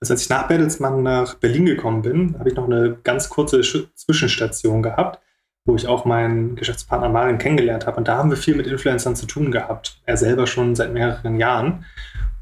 Also 0.00 0.12
als 0.12 0.22
ich 0.22 0.28
nach 0.28 0.48
Bertelsmann 0.48 1.02
nach 1.02 1.34
Berlin 1.34 1.64
gekommen 1.64 2.02
bin, 2.02 2.38
habe 2.38 2.50
ich 2.50 2.54
noch 2.54 2.66
eine 2.66 2.98
ganz 3.04 3.30
kurze 3.30 3.64
Sch 3.64 3.88
Zwischenstation 3.94 4.82
gehabt, 4.82 5.18
wo 5.64 5.76
ich 5.76 5.88
auch 5.88 6.04
meinen 6.04 6.56
Geschäftspartner 6.56 7.08
Marin 7.08 7.38
kennengelernt 7.38 7.86
habe. 7.86 7.96
Und 7.96 8.08
da 8.08 8.18
haben 8.18 8.28
wir 8.28 8.36
viel 8.36 8.54
mit 8.54 8.66
Influencern 8.66 9.16
zu 9.16 9.24
tun 9.24 9.50
gehabt. 9.50 10.02
Er 10.04 10.18
selber 10.18 10.46
schon 10.46 10.74
seit 10.74 10.92
mehreren 10.92 11.40
Jahren 11.40 11.86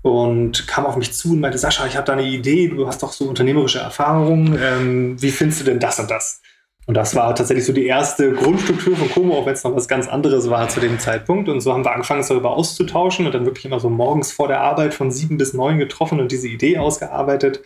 und 0.03 0.67
kam 0.67 0.87
auf 0.87 0.97
mich 0.97 1.13
zu 1.13 1.35
und 1.35 1.41
meinte, 1.41 1.59
Sascha, 1.59 1.87
ich 1.87 1.97
habe 1.97 2.07
da 2.07 2.15
eine 2.15 2.25
Idee, 2.25 2.67
du 2.67 2.89
hast 2.89 3.03
doch 3.05 3.13
so 3.13 3.29
unternehmerische 3.29 3.79
Erfahrungen, 3.79 4.59
ähm, 4.61 5.23
wie 5.23 5.31
findest 5.31 5.61
du 5.61 5.65
denn 5.65 5.79
das 5.79 6.01
und 6.01 6.11
das? 6.11 6.42
Und 6.87 6.95
das 6.95 7.15
war 7.15 7.33
tatsächlich 7.35 7.65
so 7.65 7.73
die 7.73 7.87
erste 7.87 8.33
Grundstruktur 8.33 8.97
von 8.97 9.09
Como, 9.11 9.35
auch 9.35 9.47
wenn 9.47 9.53
es 9.53 9.63
noch 9.63 9.75
was 9.77 9.87
ganz 9.87 10.09
anderes 10.09 10.51
war 10.51 10.69
zu 10.69 10.81
dem 10.81 10.99
Zeitpunkt. 10.99 11.49
Und 11.49 11.61
so 11.61 11.73
haben 11.73 11.85
wir 11.85 11.93
angefangen, 11.93 12.21
es 12.21 12.29
darüber 12.29 12.57
auszutauschen 12.57 13.25
und 13.27 13.35
dann 13.35 13.45
wirklich 13.45 13.65
immer 13.65 13.79
so 13.79 13.89
morgens 13.89 14.33
vor 14.33 14.49
der 14.49 14.61
Arbeit 14.61 14.93
von 14.93 15.13
sieben 15.13 15.37
bis 15.39 15.55
neun 15.55 15.79
getroffen 15.79 16.19
und 16.19 16.33
diese 16.33 16.49
Idee 16.49 16.79
ausgearbeitet, 16.79 17.63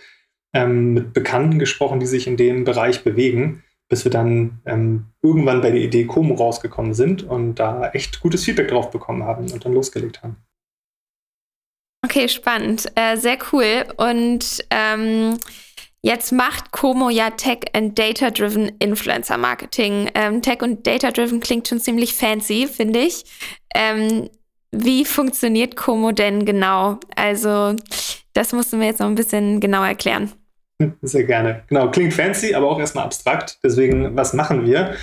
ähm, 0.52 0.92
mit 0.92 1.12
Bekannten 1.14 1.58
gesprochen, 1.58 1.98
die 1.98 2.06
sich 2.06 2.26
in 2.26 2.36
dem 2.36 2.64
Bereich 2.64 3.04
bewegen, 3.04 3.62
bis 3.88 4.04
wir 4.04 4.12
dann 4.12 4.60
ähm, 4.66 5.06
irgendwann 5.22 5.62
bei 5.62 5.70
der 5.70 5.80
Idee 5.80 6.04
Como 6.04 6.34
rausgekommen 6.34 6.92
sind 6.92 7.22
und 7.22 7.54
da 7.54 7.90
echt 7.90 8.20
gutes 8.20 8.44
Feedback 8.44 8.68
drauf 8.68 8.90
bekommen 8.90 9.22
haben 9.22 9.50
und 9.50 9.64
dann 9.64 9.72
losgelegt 9.72 10.22
haben. 10.22 10.36
Okay, 12.04 12.28
spannend. 12.28 12.86
Äh, 12.94 13.16
sehr 13.16 13.38
cool. 13.52 13.84
Und 13.96 14.64
ähm, 14.70 15.38
jetzt 16.06 16.30
macht 16.32 16.70
Como 16.70 17.10
ja 17.10 17.30
Tech 17.30 17.58
and 17.72 17.98
Data-Driven 17.98 18.70
Influencer 18.78 19.36
Marketing. 19.36 20.08
Ähm, 20.14 20.40
Tech 20.40 20.62
und 20.62 20.86
Data-Driven 20.86 21.40
klingt 21.40 21.66
schon 21.66 21.80
ziemlich 21.80 22.14
fancy, 22.14 22.68
finde 22.68 23.00
ich. 23.00 23.24
Ähm, 23.74 24.30
wie 24.70 25.04
funktioniert 25.04 25.74
Como 25.74 26.12
denn 26.12 26.44
genau? 26.44 27.00
Also, 27.16 27.74
das 28.34 28.52
musst 28.52 28.72
du 28.72 28.76
mir 28.76 28.86
jetzt 28.86 29.00
noch 29.00 29.08
ein 29.08 29.16
bisschen 29.16 29.58
genauer 29.58 29.88
erklären. 29.88 30.30
Sehr 31.02 31.24
gerne. 31.24 31.64
Genau, 31.68 31.90
klingt 31.90 32.14
fancy, 32.14 32.54
aber 32.54 32.70
auch 32.70 32.78
erstmal 32.78 33.04
abstrakt. 33.04 33.58
Deswegen, 33.64 34.14
was 34.14 34.32
machen 34.32 34.64
wir? 34.64 34.94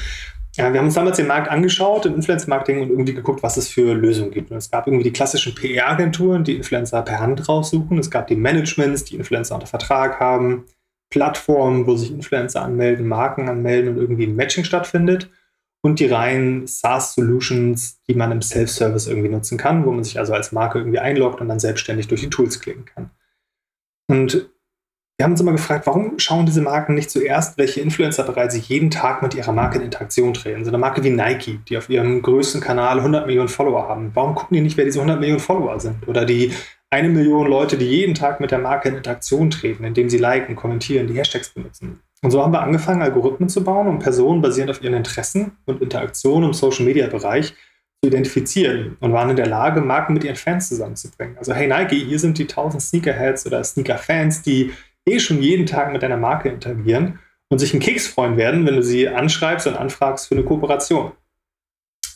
Ja, 0.55 0.71
wir 0.71 0.79
haben 0.79 0.85
uns 0.85 0.93
damals 0.93 1.17
den 1.17 1.27
Markt 1.27 1.49
angeschaut 1.49 2.05
im 2.05 2.13
Influencer-Marketing 2.15 2.81
und 2.81 2.91
irgendwie 2.91 3.15
geguckt, 3.15 3.43
was 3.43 3.57
es 3.57 3.67
für 3.67 3.93
Lösungen 3.93 4.31
gibt. 4.31 4.51
Und 4.51 4.57
es 4.57 4.69
gab 4.69 4.87
irgendwie 4.87 5.03
die 5.03 5.11
klassischen 5.11 5.55
PR-Agenturen, 5.55 6.43
die 6.43 6.55
Influencer 6.55 7.01
per 7.01 7.19
Hand 7.19 7.49
raussuchen. 7.49 7.97
Es 7.97 8.11
gab 8.11 8.27
die 8.27 8.35
Managements, 8.35 9.03
die 9.03 9.15
Influencer 9.15 9.55
unter 9.55 9.67
Vertrag 9.67 10.19
haben. 10.19 10.65
Plattformen, 11.13 11.85
wo 11.85 11.95
sich 11.95 12.11
Influencer 12.11 12.63
anmelden, 12.63 13.07
Marken 13.07 13.47
anmelden 13.47 13.91
und 13.91 13.97
irgendwie 14.01 14.25
ein 14.25 14.35
Matching 14.35 14.63
stattfindet. 14.63 15.29
und 15.85 15.99
die 15.99 16.05
reinen 16.07 16.65
SaaS-Solutions, 16.65 18.01
die 18.07 18.15
man 18.15 18.31
im 18.31 18.41
Self-Service 18.41 19.07
irgendwie 19.07 19.27
nutzen 19.29 19.57
kann, 19.57 19.85
wo 19.85 19.91
man 19.91 20.03
sich 20.05 20.17
also 20.17 20.33
als 20.33 20.53
Marke 20.53 20.79
irgendwie 20.79 20.99
einloggt 20.99 21.41
und 21.41 21.49
dann 21.49 21.59
selbstständig 21.59 22.07
durch 22.07 22.21
die 22.21 22.29
Tools 22.29 22.61
klicken 22.61 22.85
kann. 22.85 23.11
Und 24.07 24.49
wir 25.17 25.25
haben 25.25 25.33
uns 25.33 25.41
immer 25.41 25.51
gefragt, 25.51 25.85
warum 25.85 26.17
schauen 26.19 26.45
diese 26.45 26.61
Marken 26.61 26.95
nicht 26.95 27.11
zuerst, 27.11 27.57
welche 27.57 27.81
Influencer 27.81 28.23
bereits 28.23 28.67
jeden 28.69 28.89
Tag 28.91 29.21
mit 29.21 29.35
ihrer 29.35 29.51
Marke 29.51 29.77
in 29.77 29.83
Interaktion 29.83 30.33
treten? 30.33 30.63
So 30.63 30.71
eine 30.71 30.77
Marke 30.77 31.03
wie 31.03 31.09
Nike, 31.09 31.59
die 31.67 31.77
auf 31.77 31.89
ihrem 31.89 32.21
größten 32.21 32.61
Kanal 32.61 32.97
100 32.99 33.27
Millionen 33.27 33.49
Follower 33.49 33.87
haben. 33.87 34.11
Warum 34.13 34.35
gucken 34.35 34.55
die 34.55 34.61
nicht, 34.61 34.77
wer 34.77 34.85
diese 34.85 34.99
100 34.99 35.19
Millionen 35.19 35.41
Follower 35.41 35.79
sind? 35.81 36.07
Oder 36.07 36.25
die 36.25 36.53
eine 36.93 37.09
Million 37.09 37.47
Leute, 37.47 37.75
die 37.75 37.87
jeden 37.87 38.13
Tag 38.13 38.39
mit 38.39 38.51
der 38.51 38.59
Marke 38.59 38.87
in 38.87 38.95
Interaktion 38.95 39.49
treten, 39.49 39.83
indem 39.83 40.09
sie 40.09 40.19
liken, 40.19 40.55
kommentieren, 40.55 41.07
die 41.07 41.17
Hashtags 41.17 41.49
benutzen. 41.49 42.01
Und 42.21 42.29
so 42.29 42.41
haben 42.43 42.53
wir 42.53 42.61
angefangen, 42.61 43.01
Algorithmen 43.01 43.49
zu 43.49 43.63
bauen, 43.63 43.87
um 43.87 43.97
Personen 43.97 44.43
basierend 44.43 44.69
auf 44.69 44.83
ihren 44.83 44.93
Interessen 44.93 45.57
und 45.65 45.81
Interaktionen 45.81 46.49
im 46.49 46.53
Social-Media-Bereich 46.53 47.47
zu 47.47 48.07
identifizieren 48.07 48.95
und 48.99 49.11
waren 49.11 49.31
in 49.31 49.35
der 49.35 49.47
Lage, 49.47 49.81
Marken 49.81 50.13
mit 50.13 50.23
ihren 50.23 50.35
Fans 50.35 50.69
zusammenzubringen. 50.69 51.35
Also, 51.39 51.53
hey 51.53 51.67
Nike, 51.67 51.95
hier 51.95 52.19
sind 52.19 52.37
die 52.37 52.43
1000 52.43 52.79
Sneakerheads 52.79 53.47
oder 53.47 53.63
Sneaker-Fans, 53.63 54.43
die 54.43 54.71
eh 55.09 55.19
schon 55.19 55.41
jeden 55.41 55.65
Tag 55.65 55.91
mit 55.91 56.03
deiner 56.03 56.17
Marke 56.17 56.49
interagieren 56.49 57.17
und 57.49 57.57
sich 57.57 57.73
einen 57.73 57.81
Keks 57.81 58.07
freuen 58.07 58.37
werden, 58.37 58.67
wenn 58.67 58.75
du 58.75 58.83
sie 58.83 59.09
anschreibst 59.09 59.65
und 59.65 59.75
anfragst 59.75 60.27
für 60.27 60.35
eine 60.35 60.43
Kooperation. 60.43 61.11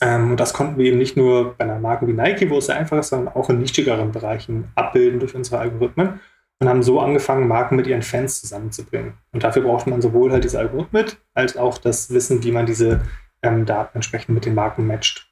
Ähm, 0.01 0.31
und 0.31 0.39
das 0.39 0.53
konnten 0.53 0.77
wir 0.77 0.85
eben 0.85 0.97
nicht 0.97 1.17
nur 1.17 1.55
bei 1.55 1.63
einer 1.63 1.79
Marke 1.79 2.07
wie 2.07 2.13
Nike, 2.13 2.49
wo 2.49 2.57
es 2.57 2.67
sehr 2.67 2.77
einfach 2.77 2.97
ist, 2.97 3.09
sondern 3.09 3.33
auch 3.33 3.49
in 3.49 3.59
nischigeren 3.59 4.11
Bereichen 4.11 4.71
abbilden 4.75 5.19
durch 5.19 5.35
unsere 5.35 5.59
Algorithmen 5.59 6.19
und 6.59 6.69
haben 6.69 6.83
so 6.83 6.99
angefangen, 6.99 7.47
Marken 7.47 7.75
mit 7.75 7.87
ihren 7.87 8.01
Fans 8.01 8.41
zusammenzubringen. 8.41 9.17
Und 9.31 9.43
dafür 9.43 9.63
braucht 9.63 9.87
man 9.87 10.01
sowohl 10.01 10.31
halt 10.31 10.43
diese 10.43 10.59
Algorithmen 10.59 11.05
als 11.33 11.57
auch 11.57 11.77
das 11.77 12.09
Wissen, 12.11 12.43
wie 12.43 12.51
man 12.51 12.65
diese 12.65 13.01
ähm, 13.41 13.65
Daten 13.65 13.97
entsprechend 13.97 14.33
mit 14.33 14.45
den 14.45 14.55
Marken 14.55 14.87
matcht. 14.87 15.31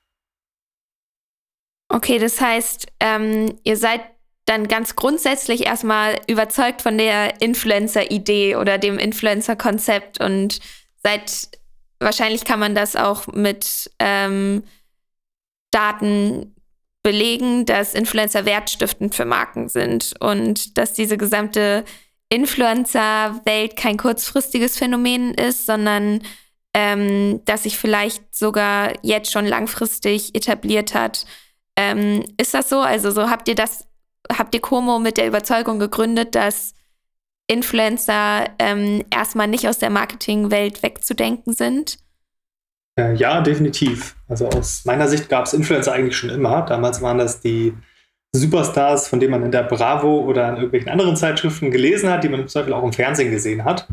Okay, 1.90 2.20
das 2.20 2.42
heißt, 2.42 2.88
ähm, 3.00 3.58
ihr 3.64 3.78
seid 3.78 4.02
dann 4.46 4.68
ganz 4.68 4.96
grundsätzlich 4.96 5.66
erstmal 5.66 6.20
überzeugt 6.28 6.82
von 6.82 6.98
der 6.98 7.42
Influencer-Idee 7.42 8.56
oder 8.58 8.78
dem 8.78 9.00
Influencer-Konzept 9.00 10.20
und 10.20 10.60
seid 11.04 11.50
wahrscheinlich 12.00 12.46
kann 12.46 12.60
man 12.60 12.76
das 12.76 12.96
auch 12.96 13.28
mit 13.28 13.92
ähm, 14.00 14.64
Daten 15.72 16.56
belegen, 17.04 17.66
dass 17.66 17.94
Influencer 17.94 18.46
wertstiftend 18.46 19.14
für 19.14 19.26
Marken 19.26 19.70
sind 19.70 20.14
und 20.20 20.78
dass 20.78 20.94
diese 20.94 21.18
gesamte 21.18 21.86
Influencer-Welt 22.30 23.78
kein 23.78 23.98
kurzfristiges 23.98 24.78
Phänomen 24.78 25.34
ist, 25.36 25.66
sondern 25.66 26.22
ähm, 26.74 27.42
dass 27.46 27.64
sich 27.64 27.78
vielleicht 27.78 28.36
sogar 28.36 28.94
jetzt 29.04 29.32
schon 29.32 29.46
langfristig 29.46 30.36
etabliert 30.36 30.94
hat. 30.94 31.26
Ähm, 31.78 32.26
ist 32.38 32.54
das 32.54 32.70
so? 32.70 32.80
Also 32.80 33.12
so 33.12 33.30
habt 33.30 33.48
ihr 33.48 33.56
das 33.56 33.88
habt 34.32 34.56
ihr 34.56 34.62
Como 34.62 35.00
mit 35.00 35.18
der 35.18 35.28
Überzeugung 35.28 35.80
gegründet, 35.80 36.36
dass 36.36 36.74
Influencer 37.48 38.46
ähm, 38.60 39.04
erstmal 39.12 39.48
nicht 39.48 39.68
aus 39.68 39.78
der 39.78 39.90
Marketingwelt 39.90 40.82
wegzudenken 40.84 41.54
sind? 41.54 41.98
Äh, 42.98 43.14
ja, 43.16 43.42
definitiv. 43.42 44.16
Also 44.28 44.48
aus 44.48 44.86
meiner 44.86 45.08
Sicht 45.08 45.30
gab 45.30 45.46
es 45.46 45.54
Influencer 45.54 45.94
eigentlich 45.94 46.18
schon 46.18 46.30
immer. 46.30 46.62
Damals 46.64 47.02
waren 47.02 47.18
das 47.18 47.42
die 47.42 47.74
Superstars, 48.32 49.08
von 49.08 49.20
denen 49.20 49.32
man 49.32 49.44
in 49.44 49.52
der 49.52 49.64
Bravo 49.64 50.22
oder 50.22 50.50
in 50.50 50.56
irgendwelchen 50.56 50.90
anderen 50.90 51.16
Zeitschriften 51.16 51.72
gelesen 51.72 52.10
hat, 52.10 52.24
die 52.24 52.30
man 52.30 52.42
im 52.42 52.48
Zweifel 52.48 52.74
auch 52.74 52.84
im 52.84 52.94
Fernsehen 52.94 53.32
gesehen 53.32 53.64
hat, 53.64 53.88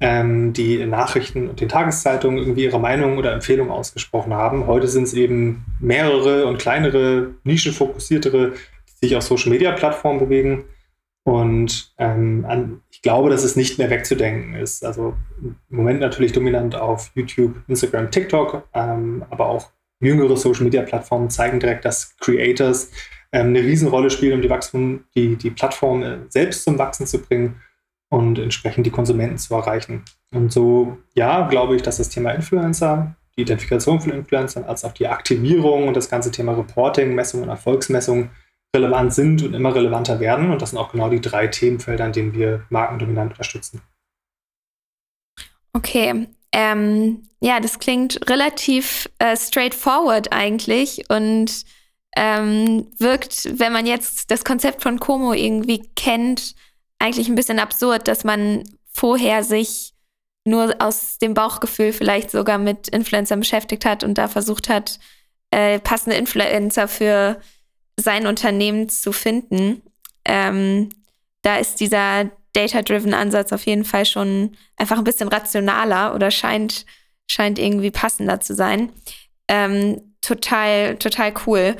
ähm, 0.00 0.52
die 0.52 0.80
in 0.80 0.90
Nachrichten 0.90 1.48
und 1.48 1.60
den 1.60 1.68
Tageszeitungen 1.68 2.38
irgendwie 2.38 2.64
ihre 2.64 2.80
Meinung 2.80 3.18
oder 3.18 3.32
Empfehlung 3.32 3.70
ausgesprochen 3.70 4.34
haben. 4.34 4.66
Heute 4.66 4.88
sind 4.88 5.04
es 5.04 5.14
eben 5.14 5.64
mehrere 5.80 6.46
und 6.46 6.58
kleinere, 6.58 7.34
nischenfokussiertere 7.44 8.52
sich 9.00 9.16
auf 9.16 9.22
Social-Media-Plattformen 9.22 10.20
bewegen. 10.20 10.64
Und 11.28 11.92
ähm, 11.98 12.80
ich 12.88 13.02
glaube, 13.02 13.28
dass 13.28 13.44
es 13.44 13.54
nicht 13.54 13.76
mehr 13.76 13.90
wegzudenken 13.90 14.54
ist. 14.54 14.82
Also 14.82 15.14
im 15.42 15.56
Moment 15.68 16.00
natürlich 16.00 16.32
dominant 16.32 16.74
auf 16.74 17.10
YouTube, 17.14 17.54
Instagram, 17.68 18.10
TikTok, 18.10 18.66
ähm, 18.72 19.22
aber 19.28 19.50
auch 19.50 19.70
jüngere 20.00 20.38
Social-Media-Plattformen 20.38 21.28
zeigen 21.28 21.60
direkt, 21.60 21.84
dass 21.84 22.16
Creators 22.16 22.92
ähm, 23.30 23.48
eine 23.48 23.60
Riesenrolle 23.60 24.08
spielen, 24.08 24.36
um 24.36 24.40
die, 24.40 24.48
Wachstum, 24.48 25.04
die, 25.14 25.36
die 25.36 25.50
Plattform 25.50 26.02
äh, 26.02 26.16
selbst 26.30 26.64
zum 26.64 26.78
Wachsen 26.78 27.06
zu 27.06 27.20
bringen 27.20 27.60
und 28.08 28.38
entsprechend 28.38 28.86
die 28.86 28.90
Konsumenten 28.90 29.36
zu 29.36 29.54
erreichen. 29.54 30.04
Und 30.34 30.50
so, 30.50 30.96
ja, 31.14 31.46
glaube 31.46 31.76
ich, 31.76 31.82
dass 31.82 31.98
das 31.98 32.08
Thema 32.08 32.30
Influencer, 32.30 33.16
die 33.36 33.42
Identifikation 33.42 34.00
von 34.00 34.12
Influencern, 34.12 34.64
als 34.64 34.82
auch 34.82 34.92
die 34.92 35.06
Aktivierung 35.06 35.88
und 35.88 35.94
das 35.94 36.08
ganze 36.08 36.30
Thema 36.30 36.56
Reporting, 36.56 37.14
Messung 37.14 37.42
und 37.42 37.50
Erfolgsmessung 37.50 38.30
relevant 38.74 39.14
sind 39.14 39.42
und 39.42 39.54
immer 39.54 39.74
relevanter 39.74 40.20
werden. 40.20 40.50
Und 40.50 40.60
das 40.60 40.70
sind 40.70 40.78
auch 40.78 40.92
genau 40.92 41.08
die 41.08 41.20
drei 41.20 41.46
Themenfelder, 41.46 42.06
in 42.06 42.12
denen 42.12 42.34
wir 42.34 42.64
markendominant 42.68 43.32
unterstützen. 43.32 43.82
Okay. 45.72 46.26
Ähm, 46.52 47.22
ja, 47.40 47.60
das 47.60 47.78
klingt 47.78 48.28
relativ 48.28 49.08
äh, 49.18 49.36
straightforward 49.36 50.32
eigentlich 50.32 51.04
und 51.08 51.64
ähm, 52.16 52.90
wirkt, 52.98 53.58
wenn 53.58 53.72
man 53.72 53.86
jetzt 53.86 54.30
das 54.30 54.44
Konzept 54.44 54.82
von 54.82 54.98
Como 54.98 55.34
irgendwie 55.34 55.88
kennt, 55.94 56.54
eigentlich 56.98 57.28
ein 57.28 57.34
bisschen 57.34 57.58
absurd, 57.58 58.08
dass 58.08 58.24
man 58.24 58.64
vorher 58.90 59.44
sich 59.44 59.92
nur 60.44 60.74
aus 60.78 61.18
dem 61.18 61.34
Bauchgefühl 61.34 61.92
vielleicht 61.92 62.30
sogar 62.30 62.58
mit 62.58 62.88
Influencern 62.88 63.40
beschäftigt 63.40 63.84
hat 63.84 64.02
und 64.02 64.16
da 64.16 64.26
versucht 64.26 64.68
hat, 64.68 64.98
äh, 65.50 65.78
passende 65.78 66.16
Influencer 66.16 66.88
für 66.88 67.40
sein 67.98 68.26
Unternehmen 68.26 68.88
zu 68.88 69.12
finden. 69.12 69.82
Ähm, 70.24 70.90
da 71.42 71.56
ist 71.56 71.80
dieser 71.80 72.30
Data-Driven 72.52 73.14
Ansatz 73.14 73.52
auf 73.52 73.66
jeden 73.66 73.84
Fall 73.84 74.06
schon 74.06 74.56
einfach 74.76 74.98
ein 74.98 75.04
bisschen 75.04 75.28
rationaler 75.28 76.14
oder 76.14 76.30
scheint, 76.30 76.86
scheint 77.26 77.58
irgendwie 77.58 77.90
passender 77.90 78.40
zu 78.40 78.54
sein. 78.54 78.90
Ähm, 79.48 80.14
total, 80.22 80.96
total 80.96 81.34
cool. 81.46 81.76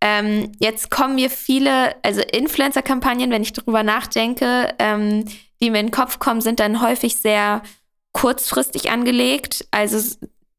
Ähm, 0.00 0.52
jetzt 0.58 0.90
kommen 0.90 1.16
mir 1.16 1.30
viele, 1.30 1.94
also 2.04 2.20
Influencer-Kampagnen, 2.20 3.30
wenn 3.30 3.42
ich 3.42 3.52
darüber 3.52 3.82
nachdenke, 3.82 4.74
ähm, 4.78 5.24
die 5.60 5.70
mir 5.70 5.80
in 5.80 5.86
den 5.86 5.92
Kopf 5.92 6.18
kommen, 6.18 6.40
sind 6.40 6.60
dann 6.60 6.82
häufig 6.82 7.16
sehr 7.16 7.62
kurzfristig 8.12 8.90
angelegt. 8.90 9.66
Also 9.70 10.16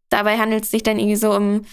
dabei 0.09 0.37
handelt 0.37 0.63
es 0.63 0.71
sich 0.71 0.83
dann 0.83 0.99
irgendwie 0.99 1.15
so 1.15 1.33
um 1.33 1.65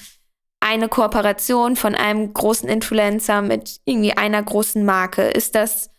eine 0.64 0.88
Kooperation 0.88 1.76
von 1.76 1.94
einem 1.94 2.32
großen 2.32 2.68
Influencer 2.70 3.42
mit 3.42 3.80
irgendwie 3.84 4.16
einer 4.16 4.42
großen 4.42 4.82
Marke? 4.82 5.24
Ist 5.24 5.54
das 5.54 5.90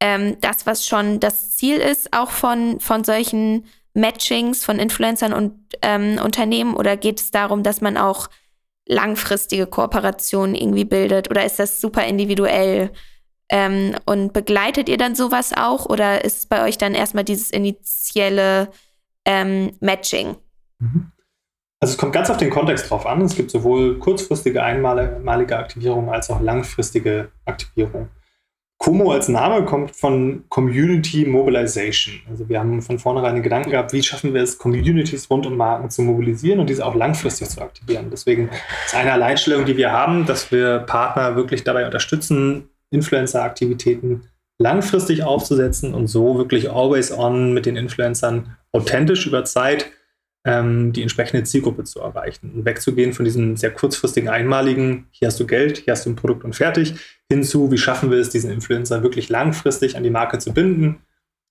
ähm, 0.00 0.36
das, 0.40 0.64
was 0.64 0.86
schon 0.86 1.18
das 1.18 1.56
Ziel 1.56 1.78
ist, 1.78 2.12
auch 2.12 2.30
von, 2.30 2.78
von 2.78 3.02
solchen 3.02 3.66
Matchings 3.94 4.64
von 4.64 4.78
Influencern 4.78 5.32
und 5.32 5.58
ähm, 5.82 6.20
Unternehmen? 6.22 6.76
Oder 6.76 6.96
geht 6.96 7.20
es 7.20 7.32
darum, 7.32 7.64
dass 7.64 7.80
man 7.80 7.96
auch 7.96 8.28
langfristige 8.86 9.66
Kooperationen 9.66 10.54
irgendwie 10.54 10.84
bildet? 10.84 11.28
Oder 11.28 11.44
ist 11.44 11.58
das 11.58 11.80
super 11.80 12.04
individuell? 12.04 12.92
Ähm, 13.48 13.96
und 14.04 14.32
begleitet 14.32 14.88
ihr 14.88 14.98
dann 14.98 15.16
sowas 15.16 15.52
auch? 15.52 15.86
Oder 15.86 16.24
ist 16.24 16.48
bei 16.48 16.62
euch 16.62 16.78
dann 16.78 16.94
erstmal 16.94 17.24
dieses 17.24 17.50
initiale 17.50 18.68
ähm, 19.24 19.72
Matching? 19.80 20.36
Mhm. 20.78 21.10
Also 21.80 21.92
es 21.92 21.98
kommt 21.98 22.12
ganz 22.12 22.30
auf 22.30 22.38
den 22.38 22.50
Kontext 22.50 22.90
drauf 22.90 23.06
an. 23.06 23.20
Es 23.22 23.36
gibt 23.36 23.50
sowohl 23.50 23.98
kurzfristige 23.98 24.62
einmalige 24.62 25.58
Aktivierung 25.58 26.10
als 26.10 26.30
auch 26.30 26.40
langfristige 26.40 27.28
Aktivierung. 27.44 28.08
Como 28.78 29.10
als 29.10 29.28
Name 29.28 29.64
kommt 29.64 29.96
von 29.96 30.44
Community 30.48 31.24
Mobilization. 31.26 32.20
Also 32.28 32.48
wir 32.48 32.60
haben 32.60 32.82
von 32.82 32.98
vornherein 32.98 33.34
den 33.34 33.42
Gedanken 33.42 33.70
gehabt, 33.70 33.92
wie 33.92 34.02
schaffen 34.02 34.34
wir 34.34 34.42
es, 34.42 34.58
Communities 34.58 35.30
rund 35.30 35.46
um 35.46 35.56
Marken 35.56 35.88
zu 35.88 36.02
mobilisieren 36.02 36.60
und 36.60 36.68
diese 36.68 36.84
auch 36.84 36.94
langfristig 36.94 37.48
zu 37.48 37.60
aktivieren. 37.62 38.08
Deswegen 38.10 38.50
ist 38.84 38.94
eine 38.94 39.12
Alleinstellung, 39.12 39.64
die 39.64 39.76
wir 39.76 39.92
haben, 39.92 40.26
dass 40.26 40.52
wir 40.52 40.80
Partner 40.80 41.36
wirklich 41.36 41.64
dabei 41.64 41.86
unterstützen, 41.86 42.68
Influencer-Aktivitäten 42.90 44.28
langfristig 44.58 45.22
aufzusetzen 45.22 45.94
und 45.94 46.06
so 46.06 46.36
wirklich 46.36 46.70
always 46.70 47.10
on 47.10 47.54
mit 47.54 47.66
den 47.66 47.76
Influencern 47.76 48.56
authentisch 48.72 49.26
über 49.26 49.44
Zeit 49.44 49.90
ähm, 50.46 50.92
die 50.92 51.02
entsprechende 51.02 51.42
Zielgruppe 51.42 51.82
zu 51.82 52.00
erreichen 52.00 52.52
und 52.54 52.64
wegzugehen 52.64 53.12
von 53.12 53.24
diesem 53.24 53.56
sehr 53.56 53.72
kurzfristigen, 53.72 54.28
einmaligen, 54.28 55.08
hier 55.10 55.26
hast 55.26 55.40
du 55.40 55.46
Geld, 55.46 55.78
hier 55.78 55.92
hast 55.92 56.06
du 56.06 56.10
ein 56.10 56.16
Produkt 56.16 56.44
und 56.44 56.54
fertig, 56.54 56.94
hinzu, 57.28 57.72
wie 57.72 57.78
schaffen 57.78 58.12
wir 58.12 58.18
es, 58.18 58.30
diesen 58.30 58.52
Influencer 58.52 59.02
wirklich 59.02 59.28
langfristig 59.28 59.96
an 59.96 60.04
die 60.04 60.10
Marke 60.10 60.38
zu 60.38 60.54
binden 60.54 61.02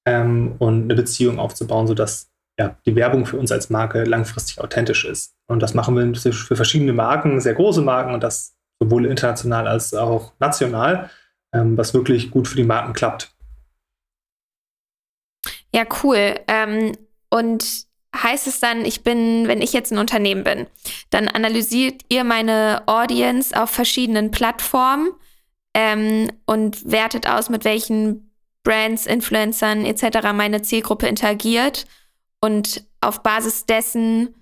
ähm, 0.08 0.56
und 0.60 0.84
eine 0.84 0.96
Beziehung 0.96 1.40
aufzubauen, 1.40 1.88
sodass 1.88 2.32
ja, 2.58 2.78
die 2.86 2.96
Werbung 2.96 3.26
für 3.26 3.38
uns 3.38 3.52
als 3.52 3.70
Marke 3.70 4.06
langfristig 4.06 4.62
authentisch 4.62 5.04
ist. 5.04 5.36
Und 5.48 5.62
das 5.62 5.74
machen 5.74 5.98
wir 5.98 6.32
für 6.32 6.56
verschiedene 6.56 6.94
Marken, 6.94 7.42
sehr 7.42 7.54
große 7.54 7.82
Marken 7.82 8.14
und 8.14 8.24
das 8.24 8.56
sowohl 8.82 9.06
international 9.08 9.68
als 9.68 9.94
auch 9.94 10.32
national, 10.40 11.10
ähm, 11.54 11.78
was 11.78 11.94
wirklich 11.94 12.32
gut 12.32 12.48
für 12.48 12.56
die 12.56 12.64
Marken 12.64 12.94
klappt. 12.94 13.36
Ja, 15.74 15.84
cool. 16.02 16.36
Ähm, 16.48 16.94
und 17.30 17.85
heißt 18.22 18.48
es 18.48 18.60
dann, 18.60 18.86
ich 18.86 19.04
bin, 19.04 19.48
wenn 19.48 19.62
ich 19.62 19.74
jetzt 19.74 19.92
ein 19.92 19.98
Unternehmen 19.98 20.44
bin, 20.44 20.68
dann 21.10 21.28
analysiert 21.28 22.02
ihr 22.10 22.24
meine 22.24 22.84
Audience 22.88 23.60
auf 23.60 23.70
verschiedenen 23.70 24.32
Plattformen 24.32 25.12
ähm, 25.74 26.32
und 26.46 26.90
wertet 26.90 27.28
aus, 27.28 27.50
mit 27.50 27.66
welchen 27.66 28.32
Brands, 28.64 29.06
Influencern 29.06 29.86
etc. 29.86 30.34
meine 30.34 30.62
Zielgruppe 30.62 31.08
interagiert. 31.08 31.86
Und 32.42 32.84
auf 33.02 33.24
Basis 33.24 33.66
dessen 33.66 34.36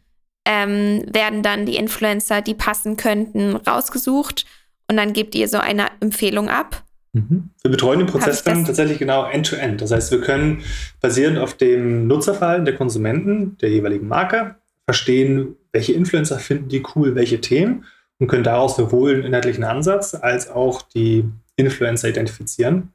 ähm, 0.46 1.04
werden 1.08 1.44
dann 1.44 1.66
die 1.66 1.76
Influencer, 1.76 2.42
die 2.42 2.54
passen 2.54 2.98
könnten, 2.98 3.56
rausgesucht. 3.56 4.46
Und 4.90 4.98
dann 4.98 5.14
gebt 5.14 5.36
ihr 5.36 5.48
so 5.48 5.58
eine 5.58 5.88
Empfehlung 6.00 6.50
ab. 6.50 6.84
Mhm. 7.14 7.50
Wir 7.62 7.72
betreuen 7.72 8.00
den 8.00 8.08
Prozess 8.08 8.44
dann 8.44 8.66
tatsächlich 8.66 9.00
genau 9.00 9.26
end-to-end. 9.30 9.76
-End. 9.76 9.82
Das 9.82 9.92
heißt, 9.92 10.12
wir 10.12 10.22
können 10.22 10.64
basierend 11.00 11.38
auf 11.38 11.56
dem 11.56 12.08
Nutzerverhalten 12.08 12.66
der 12.66 12.76
Konsumenten 12.76 13.58
der 13.60 13.70
jeweiligen 13.70 14.08
Marke 14.08 14.56
verstehen, 14.86 15.56
welche 15.72 15.94
Influencer 15.94 16.40
finden 16.40 16.70
die 16.70 16.84
cool, 16.96 17.16
welche 17.16 17.40
Themen 17.40 17.86
und 18.20 18.28
können 18.28 18.44
daraus 18.44 18.76
sowohl 18.76 19.14
einen 19.14 19.24
inhaltlichen 19.26 19.64
Ansatz 19.64 20.16
als 20.16 20.50
auch 20.50 20.82
die 20.82 21.26
Influencer 21.56 22.10
identifizieren, 22.10 22.92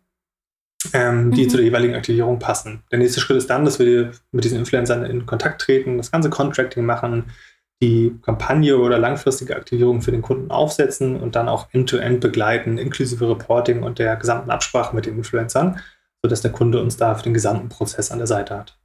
ähm, 0.93 1.33
die 1.33 1.45
mhm. 1.45 1.49
zu 1.51 1.57
der 1.57 1.67
jeweiligen 1.67 1.95
Aktivierung 1.95 2.39
passen. 2.39 2.83
Der 2.91 2.99
nächste 2.99 3.21
Schritt 3.21 3.39
ist 3.39 3.51
dann, 3.51 3.65
dass 3.65 3.79
wir 3.79 4.13
mit 4.33 4.45
diesen 4.45 4.59
Influencern 4.59 5.05
in 5.05 5.27
Kontakt 5.27 5.61
treten, 5.61 5.97
das 5.97 6.11
ganze 6.11 6.31
Contracting 6.31 6.85
machen, 6.85 7.25
die 7.81 8.19
Kampagne 8.23 8.77
oder 8.77 8.99
langfristige 8.99 9.55
Aktivierung 9.55 10.03
für 10.03 10.11
den 10.11 10.23
Kunden 10.23 10.51
aufsetzen 10.51 11.21
und 11.21 11.37
dann 11.37 11.49
auch 11.49 11.69
end-to-end 11.73 12.17
-End 12.17 12.21
begleiten, 12.21 12.79
inklusive 12.79 13.29
Reporting 13.29 13.83
und 13.83 13.99
der 13.99 14.17
gesamten 14.17 14.51
Absprache 14.51 14.95
mit 14.97 15.07
den 15.07 15.17
Influencern, 15.17 15.81
sodass 16.23 16.43
der 16.43 16.53
Kunde 16.53 16.83
uns 16.83 16.97
da 16.97 17.15
für 17.15 17.23
den 17.23 17.35
gesamten 17.35 17.69
Prozess 17.69 18.11
an 18.11 18.19
der 18.19 18.27
Seite 18.27 18.57
hat. 18.57 18.77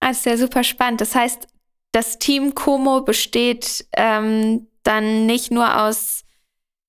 Das 0.00 0.18
ist 0.18 0.26
ja 0.26 0.36
super 0.36 0.62
spannend. 0.62 1.00
Das 1.00 1.14
heißt, 1.14 1.48
das 1.92 2.18
Team 2.18 2.54
Como 2.54 3.00
besteht 3.02 3.86
ähm, 3.96 4.66
dann 4.82 5.24
nicht 5.24 5.50
nur 5.50 5.82
aus 5.82 6.24